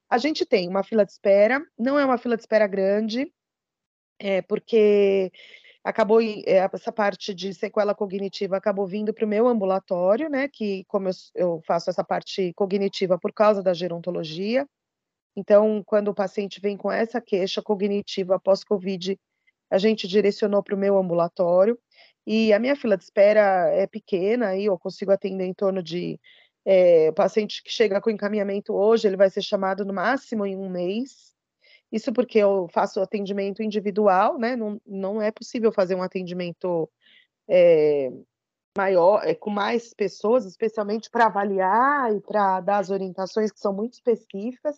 A 0.08 0.20
gente 0.20 0.46
tem 0.46 0.68
uma 0.68 0.84
fila 0.84 1.04
de 1.04 1.12
espera, 1.12 1.66
não 1.78 1.98
é 1.98 2.06
uma 2.06 2.18
fila 2.18 2.36
de 2.36 2.44
espera 2.44 2.68
grande, 2.68 3.34
é 4.20 4.42
porque 4.44 5.32
acabou 5.86 6.20
eh, 6.20 6.44
essa 6.74 6.92
parte 6.92 7.34
de 7.34 7.54
sequela 7.54 7.94
cognitiva 7.94 8.58
acabou 8.58 8.88
vindo 8.88 9.14
para 9.14 9.24
o 9.24 9.28
meu 9.28 9.48
ambulatório, 9.48 10.30
né? 10.30 10.48
Que 10.48 10.84
como 10.88 11.08
eu, 11.36 11.62
faço 11.66 11.92
essa 11.92 12.04
parte 12.04 12.52
cognitiva 12.56 13.20
por 13.20 13.32
causa 13.32 13.62
da 13.62 13.74
gerontologia, 13.74 14.68
então 15.36 15.84
quando 15.86 16.10
o 16.10 16.16
paciente 16.16 16.60
vem 16.60 16.76
com 16.76 16.92
essa 16.92 17.22
queixa 17.22 17.62
cognitiva 17.62 18.36
após 18.36 18.64
COVID, 18.64 19.20
a 19.70 19.78
gente 19.78 20.08
direcionou 20.08 20.64
para 20.64 20.76
o 20.76 20.78
meu 20.78 20.98
ambulatório 20.98 21.78
e 22.26 22.52
a 22.52 22.60
minha 22.60 22.76
fila 22.76 22.98
de 22.98 23.04
espera 23.04 23.70
é 23.72 23.86
pequena, 23.86 24.50
aí 24.50 24.66
eu 24.66 24.80
consigo 24.80 25.12
atender 25.12 25.46
em 25.46 25.54
torno 25.54 25.84
de 25.84 26.20
é, 26.66 27.10
o 27.10 27.14
paciente 27.14 27.62
que 27.62 27.72
chega 27.72 28.02
com 28.02 28.10
encaminhamento 28.10 28.74
hoje, 28.74 29.08
ele 29.08 29.18
vai 29.18 29.30
ser 29.30 29.44
chamado 29.44 29.86
no 29.86 29.94
máximo 29.94 30.48
em 30.48 30.56
um 30.58 30.68
mês. 30.70 31.35
Isso 31.96 32.12
porque 32.12 32.38
eu 32.38 32.68
faço 32.74 33.00
atendimento 33.00 33.64
individual, 33.64 34.38
né? 34.38 34.54
Não, 34.54 34.82
não 34.86 35.22
é 35.22 35.32
possível 35.32 35.72
fazer 35.72 35.96
um 35.96 36.02
atendimento 36.02 36.92
é, 37.48 38.12
maior, 38.78 39.26
é, 39.26 39.34
com 39.34 39.50
mais 39.50 39.94
pessoas, 39.94 40.44
especialmente 40.46 41.10
para 41.10 41.28
avaliar 41.28 42.14
e 42.14 42.20
para 42.20 42.60
dar 42.60 42.80
as 42.80 42.90
orientações 42.90 43.50
que 43.50 43.62
são 43.62 43.74
muito 43.74 43.94
específicas. 43.94 44.76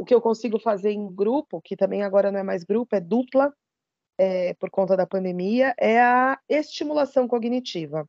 O 0.00 0.04
que 0.04 0.12
eu 0.12 0.20
consigo 0.20 0.58
fazer 0.58 0.90
em 0.90 1.06
grupo, 1.14 1.62
que 1.62 1.76
também 1.76 2.02
agora 2.02 2.32
não 2.32 2.40
é 2.40 2.42
mais 2.42 2.64
grupo, 2.64 2.96
é 2.96 3.00
dupla, 3.00 3.54
é, 4.18 4.52
por 4.54 4.70
conta 4.70 4.96
da 4.96 5.06
pandemia, 5.06 5.72
é 5.78 6.00
a 6.00 6.36
estimulação 6.48 7.28
cognitiva. 7.28 8.08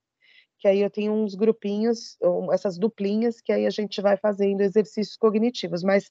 Que 0.58 0.68
aí 0.68 0.80
eu 0.80 0.90
tenho 0.90 1.14
uns 1.14 1.36
grupinhos, 1.36 2.18
essas 2.52 2.80
duplinhas, 2.80 3.40
que 3.40 3.52
aí 3.52 3.68
a 3.68 3.70
gente 3.70 4.02
vai 4.02 4.18
fazendo 4.18 4.62
exercícios 4.62 5.16
cognitivos, 5.16 5.84
mas 5.84 6.10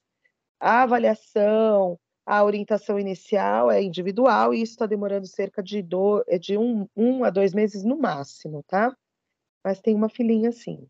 a 0.60 0.82
avaliação, 0.82 1.99
a 2.30 2.44
orientação 2.44 2.96
inicial 2.96 3.72
é 3.72 3.82
individual 3.82 4.54
e 4.54 4.62
isso 4.62 4.75
está 4.75 4.87
demorando 4.87 5.26
cerca 5.26 5.60
de, 5.60 5.82
do, 5.82 6.25
é 6.28 6.38
de 6.38 6.56
um, 6.56 6.87
um 6.96 7.25
a 7.25 7.30
dois 7.30 7.52
meses 7.52 7.82
no 7.82 7.99
máximo, 7.99 8.62
tá? 8.68 8.96
Mas 9.64 9.80
tem 9.80 9.96
uma 9.96 10.08
filinha 10.08 10.52
sim. 10.52 10.87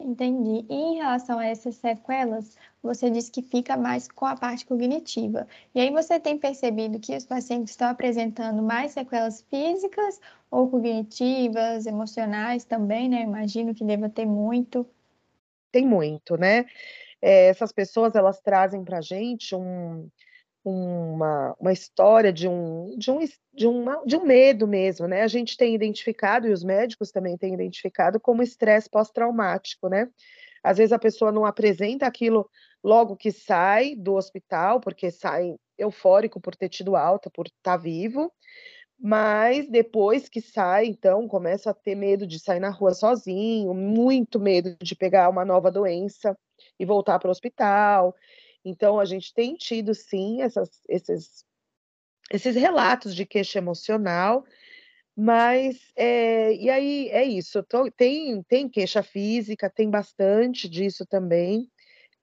Entendi. 0.00 0.64
E 0.70 0.74
em 0.74 0.96
relação 0.96 1.38
a 1.38 1.44
essas 1.44 1.74
sequelas, 1.74 2.56
você 2.82 3.10
disse 3.10 3.30
que 3.30 3.42
fica 3.42 3.76
mais 3.76 4.08
com 4.08 4.24
a 4.24 4.36
parte 4.36 4.64
cognitiva. 4.64 5.46
E 5.74 5.80
aí 5.80 5.90
você 5.90 6.18
tem 6.18 6.38
percebido 6.38 6.98
que 6.98 7.14
os 7.14 7.26
pacientes 7.26 7.72
estão 7.72 7.88
apresentando 7.88 8.62
mais 8.62 8.92
sequelas 8.92 9.42
físicas 9.42 10.18
ou 10.50 10.70
cognitivas, 10.70 11.84
emocionais 11.84 12.64
também, 12.64 13.10
né? 13.10 13.20
Imagino 13.20 13.74
que 13.74 13.84
deva 13.84 14.08
ter 14.08 14.24
muito. 14.24 14.86
Tem 15.70 15.86
muito, 15.86 16.38
né? 16.38 16.64
É, 17.20 17.48
essas 17.48 17.70
pessoas, 17.70 18.14
elas 18.14 18.40
trazem 18.40 18.82
para 18.82 18.98
a 18.98 19.02
gente 19.02 19.54
um, 19.54 20.08
uma, 20.64 21.54
uma 21.60 21.72
história 21.72 22.32
de 22.32 22.48
um, 22.48 22.96
de, 22.96 23.10
um, 23.10 23.18
de, 23.52 23.66
uma, 23.66 24.02
de 24.06 24.16
um 24.16 24.24
medo 24.24 24.66
mesmo, 24.66 25.06
né? 25.06 25.22
A 25.22 25.28
gente 25.28 25.56
tem 25.56 25.74
identificado, 25.74 26.48
e 26.48 26.52
os 26.52 26.64
médicos 26.64 27.10
também 27.10 27.36
têm 27.36 27.52
identificado, 27.52 28.18
como 28.18 28.42
estresse 28.42 28.88
pós-traumático, 28.88 29.88
né? 29.88 30.08
Às 30.62 30.78
vezes 30.78 30.92
a 30.92 30.98
pessoa 30.98 31.30
não 31.30 31.44
apresenta 31.44 32.06
aquilo 32.06 32.48
logo 32.82 33.16
que 33.16 33.30
sai 33.30 33.94
do 33.94 34.14
hospital, 34.14 34.80
porque 34.80 35.10
sai 35.10 35.54
eufórico 35.76 36.40
por 36.40 36.56
ter 36.56 36.70
tido 36.70 36.96
alta, 36.96 37.30
por 37.30 37.46
estar 37.46 37.62
tá 37.62 37.76
vivo, 37.76 38.32
mas 38.98 39.68
depois 39.68 40.28
que 40.28 40.40
sai, 40.40 40.86
então, 40.86 41.28
começa 41.28 41.70
a 41.70 41.74
ter 41.74 41.94
medo 41.94 42.26
de 42.26 42.38
sair 42.38 42.60
na 42.60 42.70
rua 42.70 42.94
sozinho, 42.94 43.74
muito 43.74 44.40
medo 44.40 44.76
de 44.82 44.94
pegar 44.96 45.28
uma 45.28 45.44
nova 45.44 45.70
doença 45.70 46.34
e 46.78 46.86
voltar 46.86 47.18
para 47.18 47.28
o 47.28 47.30
hospital. 47.30 48.14
Então, 48.64 48.98
a 48.98 49.04
gente 49.04 49.32
tem 49.34 49.54
tido, 49.54 49.94
sim, 49.94 50.42
essas, 50.42 50.70
esses, 50.88 51.44
esses 52.30 52.56
relatos 52.56 53.14
de 53.14 53.26
queixa 53.26 53.58
emocional, 53.58 54.44
mas, 55.16 55.78
é, 55.94 56.54
e 56.54 56.70
aí, 56.70 57.08
é 57.10 57.24
isso, 57.24 57.62
tô, 57.62 57.90
tem, 57.90 58.42
tem 58.44 58.68
queixa 58.68 59.02
física, 59.02 59.70
tem 59.70 59.90
bastante 59.90 60.68
disso 60.68 61.06
também, 61.06 61.70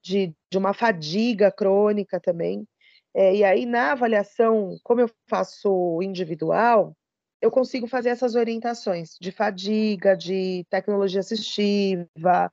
de, 0.03 0.33
de 0.51 0.57
uma 0.57 0.74
fadiga 0.74 1.51
crônica 1.51 2.19
também, 2.19 2.67
é, 3.13 3.36
e 3.36 3.43
aí, 3.43 3.65
na 3.65 3.91
avaliação, 3.91 4.77
como 4.83 5.01
eu 5.01 5.10
faço 5.27 6.01
individual, 6.01 6.95
eu 7.41 7.51
consigo 7.51 7.88
fazer 7.88 8.10
essas 8.10 8.36
orientações 8.36 9.17
de 9.19 9.31
fadiga, 9.31 10.15
de 10.15 10.65
tecnologia 10.69 11.19
assistiva, 11.19 12.51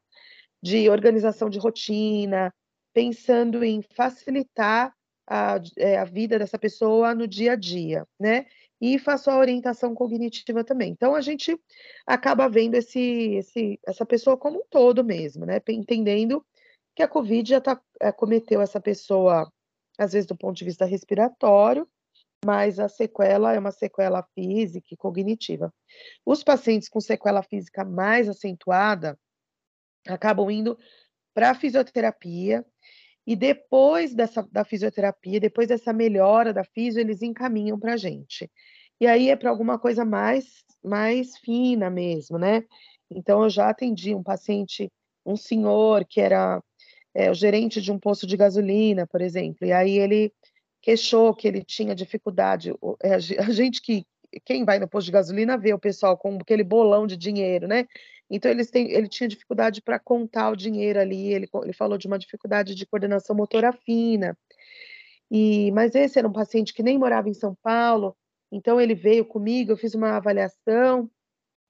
de 0.62 0.88
organização 0.90 1.48
de 1.48 1.58
rotina, 1.58 2.52
pensando 2.92 3.64
em 3.64 3.82
facilitar 3.82 4.94
a, 5.28 5.60
é, 5.76 5.98
a 5.98 6.04
vida 6.04 6.38
dessa 6.38 6.58
pessoa 6.58 7.14
no 7.14 7.28
dia 7.28 7.52
a 7.52 7.56
dia, 7.56 8.06
né? 8.18 8.46
E 8.80 8.98
faço 8.98 9.30
a 9.30 9.38
orientação 9.38 9.94
cognitiva 9.94 10.64
também. 10.64 10.90
Então 10.92 11.14
a 11.14 11.20
gente 11.20 11.58
acaba 12.06 12.48
vendo 12.48 12.76
esse, 12.76 13.34
esse, 13.34 13.78
essa 13.86 14.06
pessoa 14.06 14.36
como 14.36 14.60
um 14.60 14.64
todo 14.70 15.04
mesmo, 15.04 15.44
né? 15.44 15.60
Entendendo 15.68 16.44
que 16.94 17.02
a 17.02 17.08
Covid 17.08 17.48
já 17.48 17.60
tá, 17.60 17.80
é, 18.00 18.10
cometeu 18.10 18.60
essa 18.60 18.80
pessoa, 18.80 19.52
às 19.98 20.12
vezes 20.12 20.26
do 20.26 20.36
ponto 20.36 20.56
de 20.56 20.64
vista 20.64 20.84
respiratório, 20.84 21.88
mas 22.44 22.78
a 22.78 22.88
sequela 22.88 23.52
é 23.52 23.58
uma 23.58 23.72
sequela 23.72 24.22
física 24.34 24.88
e 24.92 24.96
cognitiva. 24.96 25.72
Os 26.24 26.42
pacientes 26.42 26.88
com 26.88 27.00
sequela 27.00 27.42
física 27.42 27.84
mais 27.84 28.28
acentuada 28.28 29.18
acabam 30.06 30.50
indo 30.50 30.78
para 31.34 31.50
a 31.50 31.54
fisioterapia 31.54 32.64
e 33.28 33.36
depois 33.36 34.14
dessa, 34.14 34.42
da 34.50 34.64
fisioterapia, 34.64 35.38
depois 35.38 35.68
dessa 35.68 35.92
melhora 35.92 36.50
da 36.50 36.64
fisio, 36.64 36.98
eles 36.98 37.20
encaminham 37.20 37.78
para 37.78 37.92
a 37.92 37.96
gente. 37.98 38.50
E 38.98 39.06
aí 39.06 39.28
é 39.28 39.36
para 39.36 39.50
alguma 39.50 39.78
coisa 39.78 40.02
mais, 40.02 40.64
mais 40.82 41.36
fina 41.36 41.90
mesmo, 41.90 42.38
né? 42.38 42.64
Então, 43.10 43.42
eu 43.42 43.50
já 43.50 43.68
atendi 43.68 44.14
um 44.14 44.22
paciente, 44.22 44.90
um 45.26 45.36
senhor 45.36 46.06
que 46.06 46.22
era 46.22 46.62
é, 47.14 47.30
o 47.30 47.34
gerente 47.34 47.82
de 47.82 47.92
um 47.92 47.98
posto 47.98 48.26
de 48.26 48.34
gasolina, 48.34 49.06
por 49.06 49.20
exemplo, 49.20 49.66
e 49.66 49.72
aí 49.72 49.98
ele 49.98 50.32
queixou 50.80 51.34
que 51.34 51.46
ele 51.46 51.62
tinha 51.62 51.94
dificuldade. 51.94 52.72
É, 53.02 53.12
a 53.12 53.50
gente 53.50 53.82
que, 53.82 54.06
quem 54.42 54.64
vai 54.64 54.78
no 54.78 54.88
posto 54.88 55.04
de 55.04 55.12
gasolina 55.12 55.58
vê 55.58 55.74
o 55.74 55.78
pessoal 55.78 56.16
com 56.16 56.38
aquele 56.40 56.64
bolão 56.64 57.06
de 57.06 57.14
dinheiro, 57.14 57.68
né? 57.68 57.86
Então, 58.30 58.50
eles 58.50 58.70
têm, 58.70 58.90
ele 58.90 59.08
tinha 59.08 59.28
dificuldade 59.28 59.80
para 59.80 59.98
contar 59.98 60.50
o 60.50 60.56
dinheiro 60.56 61.00
ali, 61.00 61.32
ele, 61.32 61.48
ele 61.62 61.72
falou 61.72 61.96
de 61.96 62.06
uma 62.06 62.18
dificuldade 62.18 62.74
de 62.74 62.86
coordenação 62.86 63.34
motora 63.34 63.72
fina. 63.72 64.36
E, 65.30 65.70
mas 65.72 65.94
esse 65.94 66.18
era 66.18 66.28
um 66.28 66.32
paciente 66.32 66.74
que 66.74 66.82
nem 66.82 66.98
morava 66.98 67.28
em 67.28 67.34
São 67.34 67.54
Paulo, 67.62 68.16
então 68.50 68.80
ele 68.80 68.94
veio 68.94 69.24
comigo, 69.24 69.72
eu 69.72 69.76
fiz 69.76 69.94
uma 69.94 70.16
avaliação, 70.16 71.10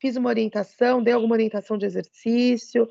fiz 0.01 0.17
uma 0.17 0.29
orientação, 0.29 1.03
dei 1.03 1.13
alguma 1.13 1.35
orientação 1.35 1.77
de 1.77 1.87
exercício, 1.87 2.89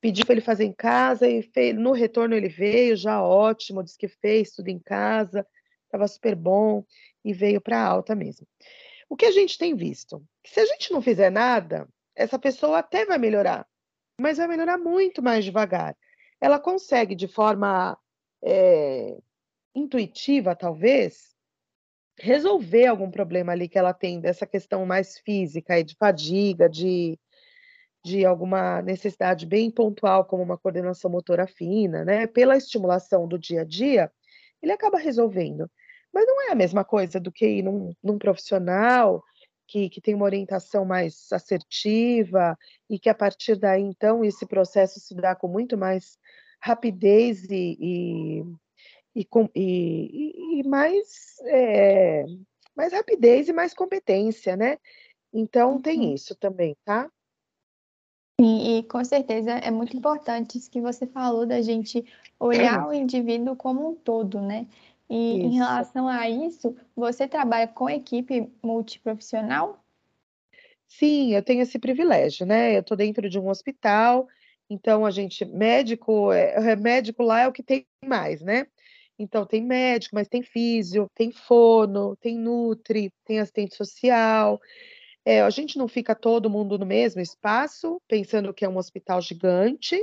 pedi 0.00 0.24
para 0.24 0.34
ele 0.34 0.40
fazer 0.40 0.64
em 0.64 0.72
casa 0.72 1.28
e 1.28 1.42
fez, 1.42 1.76
no 1.76 1.92
retorno 1.92 2.34
ele 2.34 2.48
veio, 2.48 2.96
já 2.96 3.22
ótimo, 3.22 3.84
disse 3.84 3.98
que 3.98 4.08
fez 4.08 4.50
tudo 4.52 4.68
em 4.68 4.78
casa, 4.78 5.46
estava 5.84 6.08
super 6.08 6.34
bom 6.34 6.84
e 7.24 7.32
veio 7.32 7.60
para 7.60 7.80
alta 7.80 8.14
mesmo. 8.14 8.46
O 9.08 9.16
que 9.16 9.26
a 9.26 9.32
gente 9.32 9.58
tem 9.58 9.74
visto? 9.74 10.24
Que 10.42 10.50
se 10.50 10.60
a 10.60 10.66
gente 10.66 10.92
não 10.92 11.02
fizer 11.02 11.30
nada, 11.30 11.88
essa 12.20 12.38
pessoa 12.38 12.78
até 12.78 13.06
vai 13.06 13.18
melhorar, 13.18 13.66
mas 14.20 14.36
vai 14.36 14.46
melhorar 14.46 14.76
muito 14.76 15.22
mais 15.22 15.44
devagar. 15.44 15.96
Ela 16.40 16.58
consegue, 16.58 17.14
de 17.14 17.26
forma 17.26 17.98
é, 18.44 19.16
intuitiva, 19.74 20.54
talvez, 20.54 21.34
resolver 22.18 22.86
algum 22.86 23.10
problema 23.10 23.52
ali 23.52 23.68
que 23.68 23.78
ela 23.78 23.94
tem 23.94 24.20
dessa 24.20 24.46
questão 24.46 24.84
mais 24.84 25.18
física 25.18 25.78
e 25.78 25.82
de 25.82 25.96
fadiga, 25.96 26.68
de, 26.68 27.18
de 28.04 28.26
alguma 28.26 28.82
necessidade 28.82 29.46
bem 29.46 29.70
pontual, 29.70 30.26
como 30.26 30.42
uma 30.42 30.58
coordenação 30.58 31.10
motora 31.10 31.46
fina, 31.46 32.04
né? 32.04 32.26
Pela 32.26 32.56
estimulação 32.56 33.26
do 33.26 33.38
dia 33.38 33.62
a 33.62 33.64
dia, 33.64 34.12
ele 34.62 34.72
acaba 34.72 34.98
resolvendo. 34.98 35.70
Mas 36.12 36.26
não 36.26 36.48
é 36.48 36.52
a 36.52 36.54
mesma 36.56 36.84
coisa 36.84 37.18
do 37.18 37.32
que 37.32 37.46
ir 37.46 37.62
num, 37.62 37.94
num 38.02 38.18
profissional 38.18 39.24
que, 39.70 39.88
que 39.88 40.00
tem 40.00 40.16
uma 40.16 40.24
orientação 40.24 40.84
mais 40.84 41.28
assertiva 41.32 42.58
e 42.88 42.98
que 42.98 43.08
a 43.08 43.14
partir 43.14 43.54
daí, 43.54 43.80
então, 43.80 44.24
esse 44.24 44.44
processo 44.44 44.98
se 44.98 45.14
dá 45.14 45.34
com 45.36 45.46
muito 45.46 45.78
mais 45.78 46.18
rapidez 46.60 47.44
e, 47.44 47.76
e, 47.80 48.44
e, 49.14 49.24
com, 49.24 49.48
e, 49.54 50.58
e 50.60 50.68
mais, 50.68 51.38
é, 51.44 52.24
mais 52.76 52.92
rapidez 52.92 53.48
e 53.48 53.52
mais 53.52 53.72
competência, 53.72 54.56
né? 54.56 54.76
Então, 55.32 55.80
tem 55.80 56.00
uhum. 56.00 56.14
isso 56.14 56.34
também, 56.34 56.76
tá? 56.84 57.08
Sim, 58.40 58.78
e 58.78 58.82
com 58.82 59.04
certeza 59.04 59.52
é 59.52 59.70
muito 59.70 59.96
importante 59.96 60.58
isso 60.58 60.70
que 60.70 60.80
você 60.80 61.06
falou 61.06 61.46
da 61.46 61.62
gente 61.62 62.04
olhar 62.40 62.88
o 62.88 62.92
indivíduo 62.92 63.54
como 63.54 63.90
um 63.90 63.94
todo, 63.94 64.40
né? 64.40 64.66
E 65.10 65.38
isso. 65.38 65.46
em 65.46 65.54
relação 65.56 66.06
a 66.06 66.30
isso, 66.30 66.76
você 66.94 67.26
trabalha 67.26 67.66
com 67.66 67.90
equipe 67.90 68.48
multiprofissional? 68.62 69.84
Sim, 70.86 71.34
eu 71.34 71.42
tenho 71.42 71.62
esse 71.62 71.78
privilégio, 71.80 72.46
né? 72.46 72.76
Eu 72.76 72.80
estou 72.80 72.96
dentro 72.96 73.28
de 73.28 73.38
um 73.38 73.48
hospital, 73.48 74.28
então 74.68 75.04
a 75.04 75.10
gente, 75.10 75.44
médico, 75.44 76.32
é, 76.32 76.72
é, 76.72 76.76
médico 76.76 77.24
lá 77.24 77.40
é 77.40 77.48
o 77.48 77.52
que 77.52 77.62
tem 77.62 77.84
mais, 78.04 78.40
né? 78.40 78.66
Então 79.18 79.44
tem 79.44 79.62
médico, 79.62 80.14
mas 80.14 80.28
tem 80.28 80.42
físio, 80.42 81.08
tem 81.14 81.32
fono, 81.32 82.16
tem 82.16 82.38
nutri, 82.38 83.12
tem 83.24 83.40
assistente 83.40 83.76
social. 83.76 84.60
É, 85.24 85.42
a 85.42 85.50
gente 85.50 85.76
não 85.76 85.86
fica 85.86 86.14
todo 86.14 86.48
mundo 86.48 86.78
no 86.78 86.86
mesmo 86.86 87.20
espaço, 87.20 88.00
pensando 88.08 88.54
que 88.54 88.64
é 88.64 88.68
um 88.68 88.78
hospital 88.78 89.20
gigante, 89.20 90.02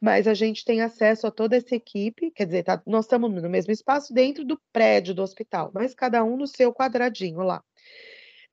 mas 0.00 0.26
a 0.28 0.34
gente 0.34 0.64
tem 0.64 0.80
acesso 0.80 1.26
a 1.26 1.30
toda 1.30 1.56
essa 1.56 1.74
equipe, 1.74 2.30
quer 2.30 2.46
dizer, 2.46 2.62
tá, 2.62 2.80
nós 2.86 3.04
estamos 3.04 3.30
no 3.32 3.48
mesmo 3.48 3.72
espaço 3.72 4.12
dentro 4.14 4.44
do 4.44 4.60
prédio 4.72 5.14
do 5.14 5.22
hospital, 5.22 5.70
mas 5.74 5.94
cada 5.94 6.22
um 6.22 6.36
no 6.36 6.46
seu 6.46 6.72
quadradinho 6.72 7.42
lá. 7.42 7.62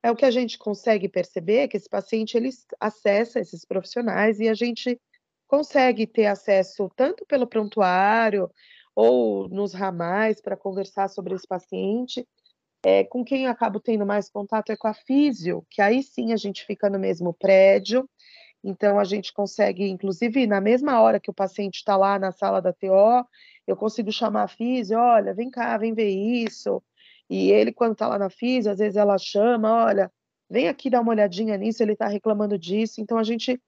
É 0.02 0.10
o 0.10 0.15
que 0.15 0.26
a 0.26 0.32
gente 0.32 0.58
consegue 0.58 1.10
perceber 1.10 1.67
que 1.67 1.78
esse 1.78 1.89
paciente 1.89 2.38
ele 2.38 2.50
acessa 2.80 3.39
esses 3.39 3.65
profissionais 3.65 4.39
e 4.39 4.48
a 4.48 4.54
gente 4.54 5.00
consegue 5.48 6.08
ter 6.08 6.28
acesso 6.28 6.89
tanto 6.95 7.26
pelo 7.26 7.48
prontuário 7.48 8.50
ou 8.95 9.50
nos 9.50 9.74
ramais 9.74 10.41
para 10.41 10.56
conversar 10.56 11.10
sobre 11.10 11.34
esse 11.36 11.48
paciente. 11.48 12.26
É, 12.84 13.04
com 13.04 13.26
quem 13.26 13.46
eu 13.46 13.52
acabo 13.52 13.80
tendo 13.80 14.06
mais 14.06 14.30
contato 14.30 14.72
é 14.72 14.78
com 14.78 14.88
a 14.88 14.94
físio, 14.94 15.65
que 15.70 15.82
aí 15.82 16.02
sim 16.02 16.32
a 16.32 16.38
gente 16.38 16.65
fica 16.65 16.89
no 16.89 16.98
mesmo 16.98 17.34
prédio 17.34 18.08
então, 18.63 19.00
a 19.00 19.04
gente 19.04 19.32
consegue, 19.34 19.88
inclusive, 19.88 20.46
na 20.46 20.60
mesma 20.60 21.02
hora 21.02 21.20
que 21.20 21.30
o 21.30 21.34
paciente 21.34 21.76
está 21.76 21.96
lá 21.96 22.20
na 22.20 22.32
sala 22.32 22.62
da 22.62 22.74
TO, 22.74 23.26
eu 23.65 23.76
consigo 23.76 24.12
chamar 24.12 24.44
a 24.44 24.48
físio, 24.48 24.98
olha, 24.98 25.34
vem 25.34 25.50
cá, 25.50 25.78
vem 25.78 25.94
ver 25.94 26.10
isso. 26.10 26.84
E 27.30 27.52
ele, 27.52 27.72
quando 27.72 27.94
está 27.94 28.08
lá 28.08 28.18
na 28.20 28.30
físio, 28.30 28.72
às 28.72 28.80
vezes 28.80 28.98
ela 28.98 29.18
chama, 29.18 29.86
olha, 29.86 30.12
vem 30.50 30.68
aqui 30.68 30.89
dar 30.89 31.02
uma 31.02 31.12
olhadinha 31.12 31.58
nisso, 31.58 31.82
ele 31.82 31.94
está 31.94 32.08
reclamando 32.08 32.58
disso. 32.58 33.00
Então, 33.00 33.18
a 33.18 33.24
gente 33.24 33.62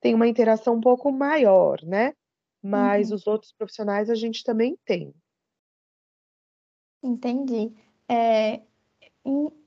tem 0.00 0.14
uma 0.14 0.28
interação 0.28 0.76
um 0.76 0.80
pouco 0.80 1.12
maior, 1.12 1.82
né? 1.82 2.14
Mas 2.62 3.10
uhum. 3.10 3.16
os 3.16 3.26
outros 3.26 3.52
profissionais 3.52 4.08
a 4.08 4.14
gente 4.14 4.42
também 4.42 4.78
tem. 4.86 5.14
Entendi. 7.02 7.74
É, 8.10 8.60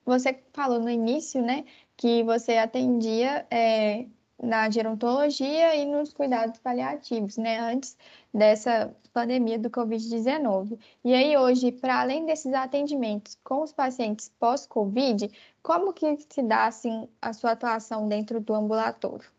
você 0.05 0.43
falou 0.51 0.79
no 0.79 0.89
início, 0.89 1.41
né, 1.41 1.63
que 1.95 2.23
você 2.23 2.57
atendia 2.57 3.47
é, 3.49 4.05
na 4.41 4.69
gerontologia 4.69 5.73
e 5.75 5.85
nos 5.85 6.11
cuidados 6.11 6.59
paliativos, 6.59 7.37
né, 7.37 7.57
antes 7.59 7.97
dessa 8.33 8.93
pandemia 9.13 9.57
do 9.57 9.69
Covid-19. 9.69 10.77
E 11.05 11.13
aí 11.13 11.37
hoje, 11.37 11.71
para 11.71 12.01
além 12.01 12.25
desses 12.25 12.53
atendimentos 12.53 13.37
com 13.45 13.61
os 13.61 13.71
pacientes 13.71 14.27
pós-Covid, 14.37 15.31
como 15.61 15.93
que 15.93 16.17
se 16.29 16.43
dá 16.43 16.65
assim 16.65 17.07
a 17.21 17.31
sua 17.31 17.51
atuação 17.51 18.09
dentro 18.09 18.41
do 18.41 18.53
ambulatório? 18.53 19.31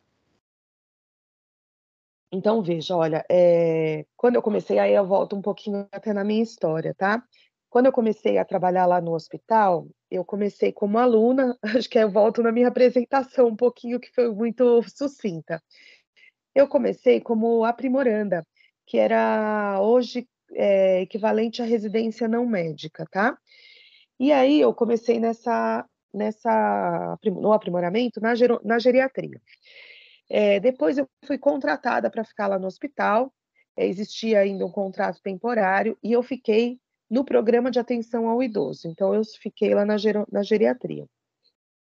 Então, 2.32 2.62
veja, 2.62 2.96
olha, 2.96 3.24
é... 3.30 4.06
quando 4.16 4.36
eu 4.36 4.42
comecei, 4.42 4.78
aí 4.78 4.94
eu 4.94 5.06
volto 5.06 5.36
um 5.36 5.42
pouquinho 5.42 5.86
até 5.92 6.12
na 6.12 6.24
minha 6.24 6.42
história, 6.42 6.94
tá? 6.94 7.22
Quando 7.74 7.86
eu 7.86 7.92
comecei 7.92 8.38
a 8.38 8.44
trabalhar 8.44 8.86
lá 8.86 9.00
no 9.00 9.14
hospital, 9.14 9.88
eu 10.08 10.24
comecei 10.24 10.72
como 10.72 10.96
aluna, 10.96 11.58
acho 11.82 11.90
que 11.90 11.98
eu 11.98 12.08
volto 12.08 12.40
na 12.40 12.52
minha 12.52 12.68
apresentação 12.68 13.48
um 13.48 13.56
pouquinho, 13.56 13.98
que 13.98 14.14
foi 14.14 14.32
muito 14.32 14.80
sucinta. 14.88 15.60
Eu 16.54 16.68
comecei 16.68 17.20
como 17.20 17.64
aprimoranda, 17.64 18.46
que 18.86 18.96
era 18.96 19.80
hoje 19.80 20.24
é, 20.52 21.00
equivalente 21.00 21.62
à 21.62 21.64
residência 21.64 22.28
não 22.28 22.46
médica, 22.46 23.08
tá? 23.10 23.36
E 24.20 24.30
aí 24.30 24.60
eu 24.60 24.72
comecei 24.72 25.18
nessa, 25.18 25.84
nessa 26.14 27.18
no 27.24 27.52
aprimoramento 27.52 28.20
na, 28.20 28.34
na 28.62 28.78
geriatria. 28.78 29.42
É, 30.30 30.60
depois 30.60 30.96
eu 30.96 31.08
fui 31.26 31.38
contratada 31.38 32.08
para 32.08 32.22
ficar 32.22 32.46
lá 32.46 32.56
no 32.56 32.68
hospital, 32.68 33.34
é, 33.76 33.84
existia 33.84 34.38
ainda 34.38 34.64
um 34.64 34.70
contrato 34.70 35.20
temporário, 35.20 35.98
e 36.00 36.12
eu 36.12 36.22
fiquei 36.22 36.78
no 37.14 37.24
programa 37.24 37.70
de 37.70 37.78
atenção 37.78 38.28
ao 38.28 38.42
idoso. 38.42 38.88
Então, 38.88 39.14
eu 39.14 39.22
fiquei 39.40 39.72
lá 39.72 39.84
na, 39.84 39.94
na 40.32 40.42
geriatria. 40.42 41.06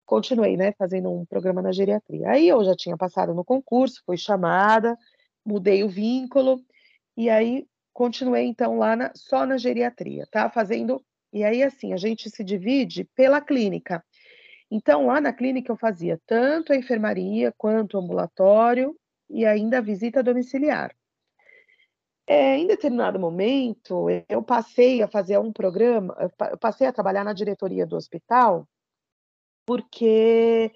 Continuei, 0.03 0.57
né, 0.57 0.71
fazendo 0.71 1.11
um 1.11 1.23
programa 1.23 1.61
na 1.61 1.71
geriatria. 1.71 2.31
Aí 2.31 2.47
eu 2.47 2.63
já 2.63 2.75
tinha 2.75 2.97
passado 2.97 3.31
no 3.31 3.45
concurso, 3.45 4.01
fui 4.07 4.17
chamada, 4.17 4.97
mudei 5.45 5.83
o 5.83 5.87
vínculo, 5.87 6.59
e 7.15 7.29
aí 7.29 7.67
continuei, 7.93 8.45
então, 8.47 8.79
lá 8.79 8.95
na, 8.95 9.11
só 9.13 9.45
na 9.45 9.55
geriatria, 9.55 10.25
tá? 10.31 10.49
Fazendo. 10.49 10.99
E 11.31 11.43
aí, 11.43 11.61
assim, 11.61 11.93
a 11.93 11.97
gente 11.97 12.27
se 12.27 12.43
divide 12.43 13.03
pela 13.15 13.39
clínica. 13.39 14.03
Então, 14.71 15.05
lá 15.05 15.21
na 15.21 15.31
clínica 15.31 15.71
eu 15.71 15.77
fazia 15.77 16.19
tanto 16.25 16.73
a 16.73 16.75
enfermaria 16.75 17.53
quanto 17.55 17.97
o 17.97 17.99
ambulatório 17.99 18.95
e 19.29 19.45
ainda 19.45 19.77
a 19.77 19.81
visita 19.81 20.23
domiciliar. 20.23 20.91
É, 22.31 22.59
em 22.59 22.67
determinado 22.67 23.19
momento, 23.19 24.05
eu 24.29 24.43
passei 24.43 25.01
a 25.01 25.07
fazer 25.07 25.39
um 25.39 25.51
programa, 25.51 26.15
eu 26.51 26.59
passei 26.59 26.85
a 26.85 26.93
trabalhar 26.93 27.23
na 27.23 27.33
diretoria 27.33 27.87
do 27.87 27.95
hospital, 27.95 28.69
porque 29.65 30.71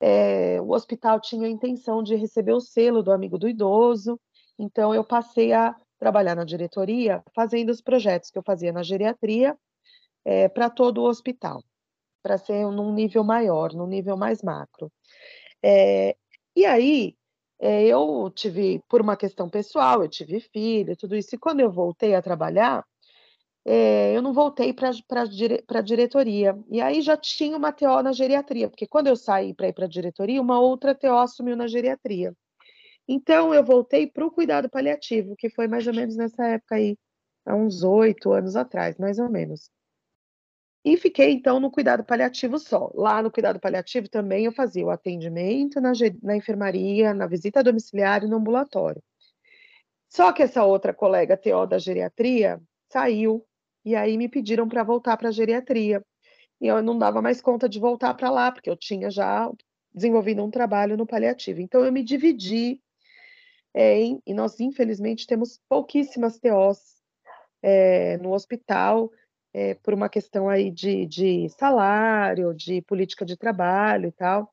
é, 0.00 0.60
o 0.60 0.70
hospital 0.70 1.20
tinha 1.20 1.48
a 1.48 1.50
intenção 1.50 2.04
de 2.04 2.14
receber 2.14 2.52
o 2.52 2.60
selo 2.60 3.02
do 3.02 3.10
amigo 3.10 3.36
do 3.36 3.48
idoso, 3.48 4.16
então 4.56 4.94
eu 4.94 5.02
passei 5.02 5.52
a 5.52 5.74
trabalhar 5.98 6.36
na 6.36 6.44
diretoria, 6.44 7.20
fazendo 7.34 7.70
os 7.70 7.80
projetos 7.80 8.30
que 8.30 8.38
eu 8.38 8.44
fazia 8.44 8.72
na 8.72 8.84
geriatria 8.84 9.58
é, 10.24 10.48
para 10.48 10.70
todo 10.70 10.98
o 10.98 11.08
hospital, 11.08 11.64
para 12.22 12.38
ser 12.38 12.64
num 12.70 12.94
nível 12.94 13.24
maior, 13.24 13.72
num 13.72 13.88
nível 13.88 14.16
mais 14.16 14.40
macro. 14.40 14.92
É, 15.60 16.16
e 16.54 16.64
aí, 16.64 17.16
é, 17.58 17.86
eu 17.86 18.30
tive, 18.34 18.82
por 18.88 19.00
uma 19.00 19.16
questão 19.16 19.48
pessoal, 19.48 20.02
eu 20.02 20.08
tive 20.08 20.40
filho, 20.40 20.96
tudo 20.96 21.16
isso, 21.16 21.34
e 21.34 21.38
quando 21.38 21.60
eu 21.60 21.70
voltei 21.70 22.14
a 22.14 22.22
trabalhar, 22.22 22.84
é, 23.64 24.16
eu 24.16 24.22
não 24.22 24.32
voltei 24.32 24.72
para 24.72 24.90
a 24.90 25.82
diretoria. 25.82 26.56
E 26.70 26.80
aí 26.80 27.02
já 27.02 27.16
tinha 27.16 27.56
uma 27.56 27.72
TO 27.72 28.02
na 28.02 28.12
geriatria, 28.12 28.68
porque 28.68 28.86
quando 28.86 29.08
eu 29.08 29.16
saí 29.16 29.54
para 29.54 29.68
ir 29.68 29.72
para 29.72 29.86
a 29.86 29.88
diretoria, 29.88 30.40
uma 30.40 30.60
outra 30.60 30.94
TO 30.94 31.16
assumiu 31.16 31.56
na 31.56 31.66
geriatria. 31.66 32.32
Então, 33.08 33.54
eu 33.54 33.64
voltei 33.64 34.06
para 34.06 34.26
o 34.26 34.30
cuidado 34.30 34.68
paliativo, 34.68 35.36
que 35.36 35.50
foi 35.50 35.68
mais 35.68 35.86
ou 35.86 35.94
menos 35.94 36.16
nessa 36.16 36.44
época 36.46 36.76
aí, 36.76 36.96
há 37.44 37.54
uns 37.54 37.82
oito 37.82 38.32
anos 38.32 38.56
atrás, 38.56 38.96
mais 38.98 39.18
ou 39.18 39.30
menos. 39.30 39.70
E 40.86 40.96
fiquei, 40.96 41.32
então, 41.32 41.58
no 41.58 41.68
cuidado 41.68 42.04
paliativo 42.04 42.60
só. 42.60 42.92
Lá 42.94 43.20
no 43.20 43.28
cuidado 43.28 43.58
paliativo 43.58 44.08
também 44.08 44.44
eu 44.44 44.52
fazia 44.52 44.86
o 44.86 44.90
atendimento 44.90 45.80
na, 45.80 45.90
na 46.22 46.36
enfermaria, 46.36 47.12
na 47.12 47.26
visita 47.26 47.60
domiciliar 47.60 48.22
e 48.22 48.28
no 48.28 48.36
ambulatório. 48.36 49.02
Só 50.08 50.32
que 50.32 50.44
essa 50.44 50.62
outra 50.62 50.94
colega 50.94 51.36
TO 51.36 51.66
da 51.66 51.76
geriatria 51.76 52.62
saiu 52.88 53.44
e 53.84 53.96
aí 53.96 54.16
me 54.16 54.28
pediram 54.28 54.68
para 54.68 54.84
voltar 54.84 55.16
para 55.16 55.30
a 55.30 55.32
geriatria. 55.32 56.00
E 56.60 56.68
eu 56.68 56.80
não 56.80 56.96
dava 56.96 57.20
mais 57.20 57.40
conta 57.40 57.68
de 57.68 57.80
voltar 57.80 58.14
para 58.14 58.30
lá, 58.30 58.52
porque 58.52 58.70
eu 58.70 58.76
tinha 58.76 59.10
já 59.10 59.50
desenvolvido 59.92 60.44
um 60.44 60.52
trabalho 60.52 60.96
no 60.96 61.04
paliativo. 61.04 61.60
Então 61.60 61.84
eu 61.84 61.90
me 61.90 62.04
dividi 62.04 62.80
é, 63.74 64.00
em, 64.02 64.22
e 64.24 64.32
nós 64.32 64.60
infelizmente 64.60 65.26
temos 65.26 65.60
pouquíssimas 65.68 66.38
TOs 66.38 66.78
é, 67.60 68.18
no 68.18 68.32
hospital 68.32 69.10
é, 69.56 69.72
por 69.72 69.94
uma 69.94 70.10
questão 70.10 70.50
aí 70.50 70.70
de, 70.70 71.06
de 71.06 71.48
salário, 71.48 72.52
de 72.52 72.82
política 72.82 73.24
de 73.24 73.38
trabalho 73.38 74.08
e 74.08 74.12
tal. 74.12 74.52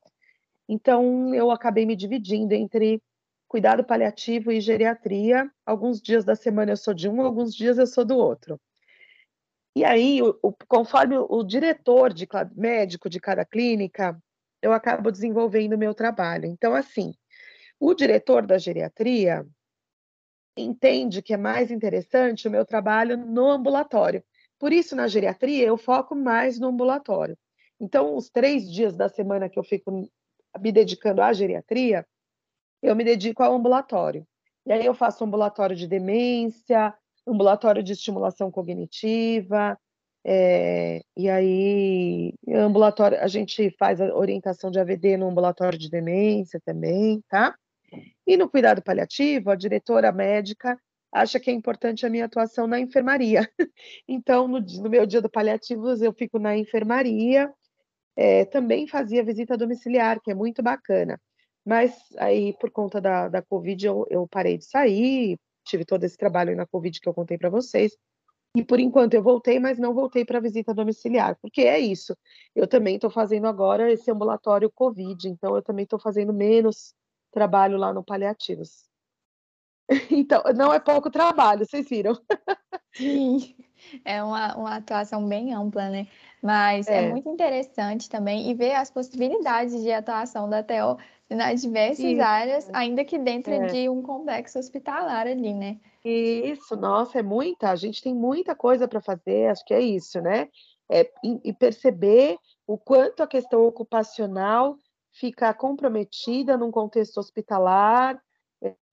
Então 0.66 1.34
eu 1.34 1.50
acabei 1.50 1.84
me 1.84 1.94
dividindo 1.94 2.54
entre 2.54 3.02
cuidado 3.46 3.84
paliativo 3.84 4.50
e 4.50 4.62
geriatria. 4.62 5.50
Alguns 5.66 6.00
dias 6.00 6.24
da 6.24 6.34
semana 6.34 6.72
eu 6.72 6.76
sou 6.78 6.94
de 6.94 7.06
um, 7.06 7.20
alguns 7.20 7.54
dias 7.54 7.76
eu 7.76 7.86
sou 7.86 8.02
do 8.02 8.16
outro. 8.16 8.58
E 9.76 9.84
aí, 9.84 10.22
o, 10.22 10.38
o, 10.40 10.52
conforme 10.66 11.18
o, 11.18 11.42
diretor 11.42 12.10
de 12.10 12.26
médico 12.56 13.10
de 13.10 13.20
cada 13.20 13.44
clínica, 13.44 14.18
eu 14.62 14.72
acabo 14.72 15.12
desenvolvendo 15.12 15.74
o 15.74 15.78
meu 15.78 15.92
trabalho. 15.92 16.46
Então, 16.46 16.74
assim, 16.74 17.12
o 17.78 17.92
diretor 17.92 18.46
da 18.46 18.56
geriatria 18.56 19.44
entende 20.56 21.20
que 21.20 21.34
é 21.34 21.36
mais 21.36 21.70
interessante 21.70 22.48
o 22.48 22.50
meu 22.50 22.64
trabalho 22.64 23.18
no 23.18 23.50
ambulatório. 23.50 24.24
Por 24.58 24.72
isso, 24.72 24.94
na 24.96 25.08
geriatria, 25.08 25.66
eu 25.66 25.76
foco 25.76 26.14
mais 26.14 26.58
no 26.58 26.68
ambulatório. 26.68 27.36
Então, 27.80 28.16
os 28.16 28.30
três 28.30 28.70
dias 28.70 28.96
da 28.96 29.08
semana 29.08 29.48
que 29.48 29.58
eu 29.58 29.64
fico 29.64 30.08
me 30.60 30.72
dedicando 30.72 31.20
à 31.22 31.32
geriatria, 31.32 32.06
eu 32.82 32.94
me 32.94 33.04
dedico 33.04 33.42
ao 33.42 33.54
ambulatório. 33.54 34.26
E 34.66 34.72
aí 34.72 34.86
eu 34.86 34.94
faço 34.94 35.24
ambulatório 35.24 35.76
de 35.76 35.86
demência, 35.86 36.94
ambulatório 37.26 37.82
de 37.82 37.92
estimulação 37.92 38.50
cognitiva, 38.50 39.78
é, 40.26 41.02
e 41.14 41.28
aí, 41.28 42.32
ambulatório, 42.48 43.20
a 43.20 43.26
gente 43.26 43.70
faz 43.78 44.00
a 44.00 44.14
orientação 44.14 44.70
de 44.70 44.80
AVD 44.80 45.18
no 45.18 45.28
ambulatório 45.28 45.78
de 45.78 45.90
demência 45.90 46.58
também, 46.64 47.22
tá? 47.28 47.54
E 48.26 48.36
no 48.36 48.48
cuidado 48.48 48.82
paliativo, 48.82 49.50
a 49.50 49.54
diretora 49.54 50.10
médica 50.10 50.80
acha 51.14 51.38
que 51.38 51.50
é 51.50 51.54
importante 51.54 52.04
a 52.04 52.10
minha 52.10 52.24
atuação 52.24 52.66
na 52.66 52.80
enfermaria. 52.80 53.48
Então, 54.08 54.48
no, 54.48 54.60
no 54.60 54.90
meu 54.90 55.06
dia 55.06 55.22
do 55.22 55.30
paliativos, 55.30 56.02
eu 56.02 56.12
fico 56.12 56.38
na 56.38 56.56
enfermaria, 56.56 57.52
é, 58.16 58.44
também 58.46 58.86
fazia 58.86 59.24
visita 59.24 59.56
domiciliar, 59.56 60.20
que 60.20 60.30
é 60.30 60.34
muito 60.34 60.62
bacana. 60.62 61.20
Mas 61.64 61.96
aí, 62.18 62.52
por 62.58 62.70
conta 62.70 63.00
da, 63.00 63.28
da 63.28 63.42
Covid, 63.42 63.86
eu, 63.86 64.06
eu 64.10 64.28
parei 64.28 64.58
de 64.58 64.66
sair, 64.66 65.38
tive 65.64 65.84
todo 65.84 66.04
esse 66.04 66.16
trabalho 66.16 66.56
na 66.56 66.66
Covid 66.66 67.00
que 67.00 67.08
eu 67.08 67.14
contei 67.14 67.38
para 67.38 67.48
vocês. 67.48 67.96
E 68.56 68.64
por 68.64 68.78
enquanto 68.78 69.14
eu 69.14 69.22
voltei, 69.22 69.58
mas 69.58 69.78
não 69.78 69.94
voltei 69.94 70.24
para 70.24 70.40
visita 70.40 70.74
domiciliar, 70.74 71.36
porque 71.40 71.62
é 71.62 71.78
isso. 71.78 72.16
Eu 72.54 72.68
também 72.68 72.96
estou 72.96 73.10
fazendo 73.10 73.46
agora 73.46 73.92
esse 73.92 74.10
ambulatório 74.10 74.70
Covid, 74.70 75.28
então 75.28 75.56
eu 75.56 75.62
também 75.62 75.84
estou 75.84 75.98
fazendo 75.98 76.32
menos 76.32 76.94
trabalho 77.32 77.76
lá 77.76 77.92
no 77.92 78.04
paliativos. 78.04 78.93
Então, 80.10 80.42
não 80.54 80.72
é 80.72 80.80
pouco 80.80 81.10
trabalho, 81.10 81.66
vocês 81.66 81.88
viram? 81.88 82.18
Sim, 82.94 83.54
é 84.04 84.22
uma, 84.22 84.56
uma 84.56 84.76
atuação 84.76 85.26
bem 85.28 85.52
ampla, 85.52 85.90
né? 85.90 86.06
Mas 86.42 86.86
é. 86.86 87.04
é 87.04 87.10
muito 87.10 87.28
interessante 87.28 88.08
também 88.08 88.50
e 88.50 88.54
ver 88.54 88.74
as 88.74 88.90
possibilidades 88.90 89.82
de 89.82 89.92
atuação 89.92 90.48
da 90.48 90.62
TO 90.62 90.98
nas 91.30 91.62
diversas 91.62 92.04
Isso. 92.04 92.22
áreas, 92.22 92.70
ainda 92.72 93.04
que 93.04 93.18
dentro 93.18 93.52
é. 93.52 93.66
de 93.66 93.88
um 93.88 94.02
complexo 94.02 94.58
hospitalar 94.58 95.26
ali, 95.26 95.52
né? 95.54 95.78
Isso, 96.04 96.76
nossa, 96.76 97.18
é 97.18 97.22
muita, 97.22 97.70
a 97.70 97.76
gente 97.76 98.02
tem 98.02 98.14
muita 98.14 98.54
coisa 98.54 98.86
para 98.86 99.00
fazer, 99.00 99.50
acho 99.50 99.64
que 99.64 99.72
é 99.72 99.80
isso, 99.80 100.20
né? 100.20 100.48
É, 100.90 101.10
e, 101.42 101.50
perceber 101.54 102.36
o 102.66 102.76
quanto 102.76 103.22
a 103.22 103.26
questão 103.26 103.64
ocupacional 103.64 104.76
fica 105.12 105.54
comprometida 105.54 106.58
num 106.58 106.70
contexto 106.70 107.16
hospitalar, 107.16 108.20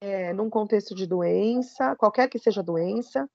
é, 0.02 0.34
num 0.34 0.50
contexto 0.50 0.95
de 0.95 1.06
doença, 1.06 1.95
qualquer 1.95 2.30
que 2.30 2.39
seja 2.39 2.62
a 2.62 2.63
doença, 2.63 3.30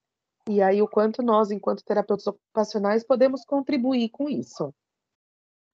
e 0.49 0.63
aí 0.63 0.81
o 0.81 0.89
quanto 0.89 1.23
nós, 1.23 1.51
enquanto 1.51 1.85
terapeutas 1.85 2.27
ocupacionais, 2.27 3.05
podemos 3.05 3.45
contribuir 3.45 4.09
com 4.11 4.29
isso. 4.29 4.73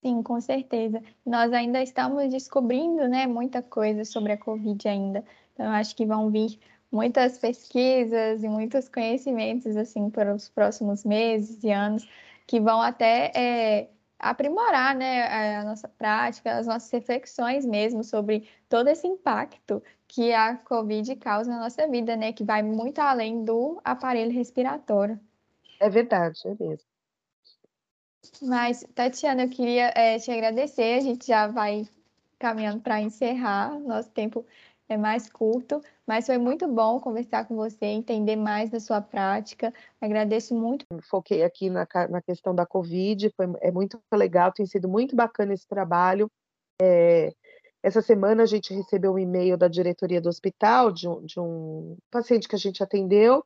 Sim, 0.04 0.22
com 0.22 0.40
certeza. 0.40 1.00
Nós 1.24 1.52
ainda 1.52 1.82
estamos 1.82 2.28
descobrindo, 2.28 3.06
né, 3.08 3.26
muita 3.26 3.62
coisa 3.62 4.04
sobre 4.04 4.32
a 4.32 4.38
Covid 4.38 4.88
ainda. 4.88 5.24
Então, 5.52 5.70
acho 5.70 5.94
que 5.94 6.04
vão 6.04 6.30
vir 6.30 6.58
muitas 6.90 7.38
pesquisas 7.38 8.42
e 8.42 8.48
muitos 8.48 8.88
conhecimentos, 8.88 9.76
assim, 9.76 10.10
para 10.10 10.34
os 10.34 10.48
próximos 10.48 11.04
meses 11.04 11.62
e 11.62 11.70
anos, 11.70 12.08
que 12.46 12.58
vão 12.58 12.82
até 12.82 13.30
é, 13.34 13.90
aprimorar, 14.18 14.94
né, 14.94 15.58
a 15.58 15.64
nossa 15.64 15.88
prática, 15.88 16.56
as 16.56 16.66
nossas 16.66 16.90
reflexões 16.90 17.66
mesmo 17.66 18.04
sobre 18.04 18.48
todo 18.68 18.88
esse 18.88 19.06
impacto 19.06 19.82
que 20.14 20.32
a 20.32 20.56
Covid 20.56 21.16
causa 21.16 21.50
na 21.50 21.60
nossa 21.60 21.88
vida, 21.88 22.14
né, 22.16 22.32
que 22.32 22.44
vai 22.44 22.62
muito 22.62 22.98
além 22.98 23.44
do 23.44 23.80
aparelho 23.82 24.30
respiratório. 24.30 25.18
É 25.80 25.88
verdade, 25.88 26.38
é 26.44 26.50
mesmo. 26.50 26.86
Mas, 28.42 28.86
Tatiana, 28.94 29.44
eu 29.44 29.48
queria 29.48 29.90
é, 29.96 30.18
te 30.18 30.30
agradecer. 30.30 30.98
A 30.98 31.00
gente 31.00 31.26
já 31.26 31.46
vai 31.46 31.88
caminhando 32.38 32.80
para 32.80 33.00
encerrar. 33.00 33.78
Nosso 33.80 34.10
tempo 34.10 34.44
é 34.86 34.98
mais 34.98 35.30
curto, 35.30 35.80
mas 36.06 36.26
foi 36.26 36.36
muito 36.36 36.68
bom 36.68 37.00
conversar 37.00 37.46
com 37.46 37.56
você, 37.56 37.86
entender 37.86 38.36
mais 38.36 38.68
da 38.68 38.78
sua 38.78 39.00
prática. 39.00 39.72
Agradeço 39.98 40.54
muito. 40.54 40.84
Foquei 41.08 41.42
aqui 41.42 41.70
na, 41.70 41.86
na 42.10 42.20
questão 42.20 42.54
da 42.54 42.66
Covid, 42.66 43.32
foi, 43.34 43.46
é 43.60 43.72
muito 43.72 43.98
legal, 44.12 44.52
tem 44.52 44.66
sido 44.66 44.88
muito 44.88 45.16
bacana 45.16 45.54
esse 45.54 45.66
trabalho. 45.66 46.30
É, 46.80 47.32
essa 47.82 48.00
semana 48.00 48.44
a 48.44 48.46
gente 48.46 48.72
recebeu 48.72 49.12
um 49.12 49.18
e-mail 49.18 49.56
da 49.56 49.68
diretoria 49.68 50.20
do 50.20 50.28
hospital 50.28 50.92
de 50.92 51.08
um, 51.08 51.24
de 51.24 51.40
um 51.40 51.96
paciente 52.10 52.48
que 52.48 52.54
a 52.54 52.58
gente 52.58 52.82
atendeu 52.82 53.44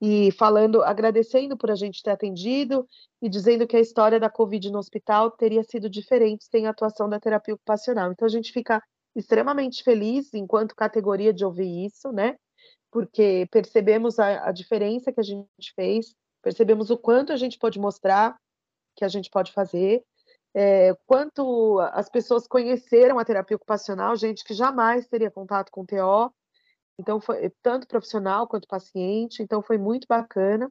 e 0.00 0.30
falando, 0.32 0.82
agradecendo 0.82 1.56
por 1.56 1.70
a 1.70 1.74
gente 1.74 2.02
ter 2.02 2.10
atendido 2.10 2.86
e 3.20 3.28
dizendo 3.28 3.66
que 3.66 3.76
a 3.76 3.80
história 3.80 4.18
da 4.18 4.30
Covid 4.30 4.70
no 4.70 4.78
hospital 4.78 5.30
teria 5.30 5.62
sido 5.62 5.90
diferente 5.90 6.44
sem 6.44 6.66
a 6.66 6.70
atuação 6.70 7.08
da 7.08 7.20
terapia 7.20 7.54
ocupacional. 7.54 8.10
Então 8.10 8.26
a 8.26 8.30
gente 8.30 8.52
fica 8.52 8.82
extremamente 9.14 9.82
feliz 9.82 10.32
enquanto 10.32 10.74
categoria 10.74 11.32
de 11.32 11.44
ouvir 11.44 11.84
isso, 11.84 12.10
né? 12.12 12.36
Porque 12.90 13.46
percebemos 13.50 14.18
a, 14.18 14.48
a 14.48 14.52
diferença 14.52 15.12
que 15.12 15.20
a 15.20 15.24
gente 15.24 15.46
fez, 15.74 16.14
percebemos 16.42 16.90
o 16.90 16.96
quanto 16.96 17.32
a 17.32 17.36
gente 17.36 17.58
pode 17.58 17.78
mostrar 17.78 18.36
que 18.96 19.04
a 19.04 19.08
gente 19.08 19.30
pode 19.30 19.52
fazer, 19.52 20.02
é, 20.54 20.94
quanto 21.06 21.78
as 21.92 22.08
pessoas 22.08 22.46
conheceram 22.46 23.18
a 23.18 23.24
terapia 23.24 23.56
ocupacional, 23.56 24.16
gente 24.16 24.44
que 24.44 24.54
jamais 24.54 25.06
teria 25.06 25.30
contato 25.30 25.70
com 25.70 25.84
TO, 25.84 26.32
então, 27.00 27.18
foi 27.18 27.50
tanto 27.62 27.88
profissional 27.88 28.46
quanto 28.46 28.68
paciente, 28.68 29.42
então 29.42 29.62
foi 29.62 29.78
muito 29.78 30.06
bacana. 30.06 30.70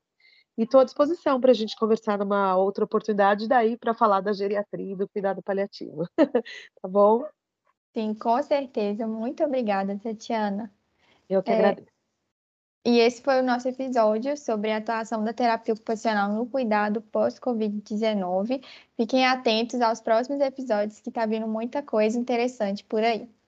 E 0.56 0.63
estou 0.63 0.80
à 0.80 0.84
disposição 0.84 1.42
para 1.42 1.50
a 1.50 1.56
gente 1.56 1.76
conversar 1.76 2.20
numa 2.20 2.56
outra 2.56 2.86
oportunidade 2.86 3.48
daí 3.48 3.76
para 3.76 3.96
falar 3.96 4.22
da 4.22 4.32
geriatria 4.32 4.94
e 4.94 4.96
do 4.96 5.10
cuidado 5.10 5.42
paliativo. 5.42 6.08
tá 6.82 6.88
bom? 6.88 7.26
Sim, 7.96 8.13
com 8.13 8.42
certeza. 8.44 9.08
Muito 9.08 9.44
obrigada, 9.44 9.98
Tatiana. 9.98 10.72
Eu 11.28 11.42
que 11.42 11.50
é... 11.50 11.56
agradeço. 11.56 11.99
E 12.86 13.00
esse 13.00 13.22
foi 13.22 13.39
o 13.39 13.44
nosso 13.44 13.68
episódio 13.68 14.36
sobre 14.38 14.72
a 14.72 14.78
atuação 14.78 15.24
da 15.24 15.34
terapia 15.34 15.74
ocupacional 15.74 16.34
no 16.34 16.46
cuidado 16.46 17.02
pós-Covid-19. 17.02 18.63
Fiquem 18.98 19.26
atentos 19.26 19.82
aos 19.82 20.02
próximos 20.02 20.42
episódios 20.42 21.00
que 21.00 21.10
está 21.10 21.26
vindo 21.26 21.48
muita 21.48 21.84
coisa 21.84 22.18
interessante 22.18 22.84
por 22.86 23.04
aí. 23.04 23.30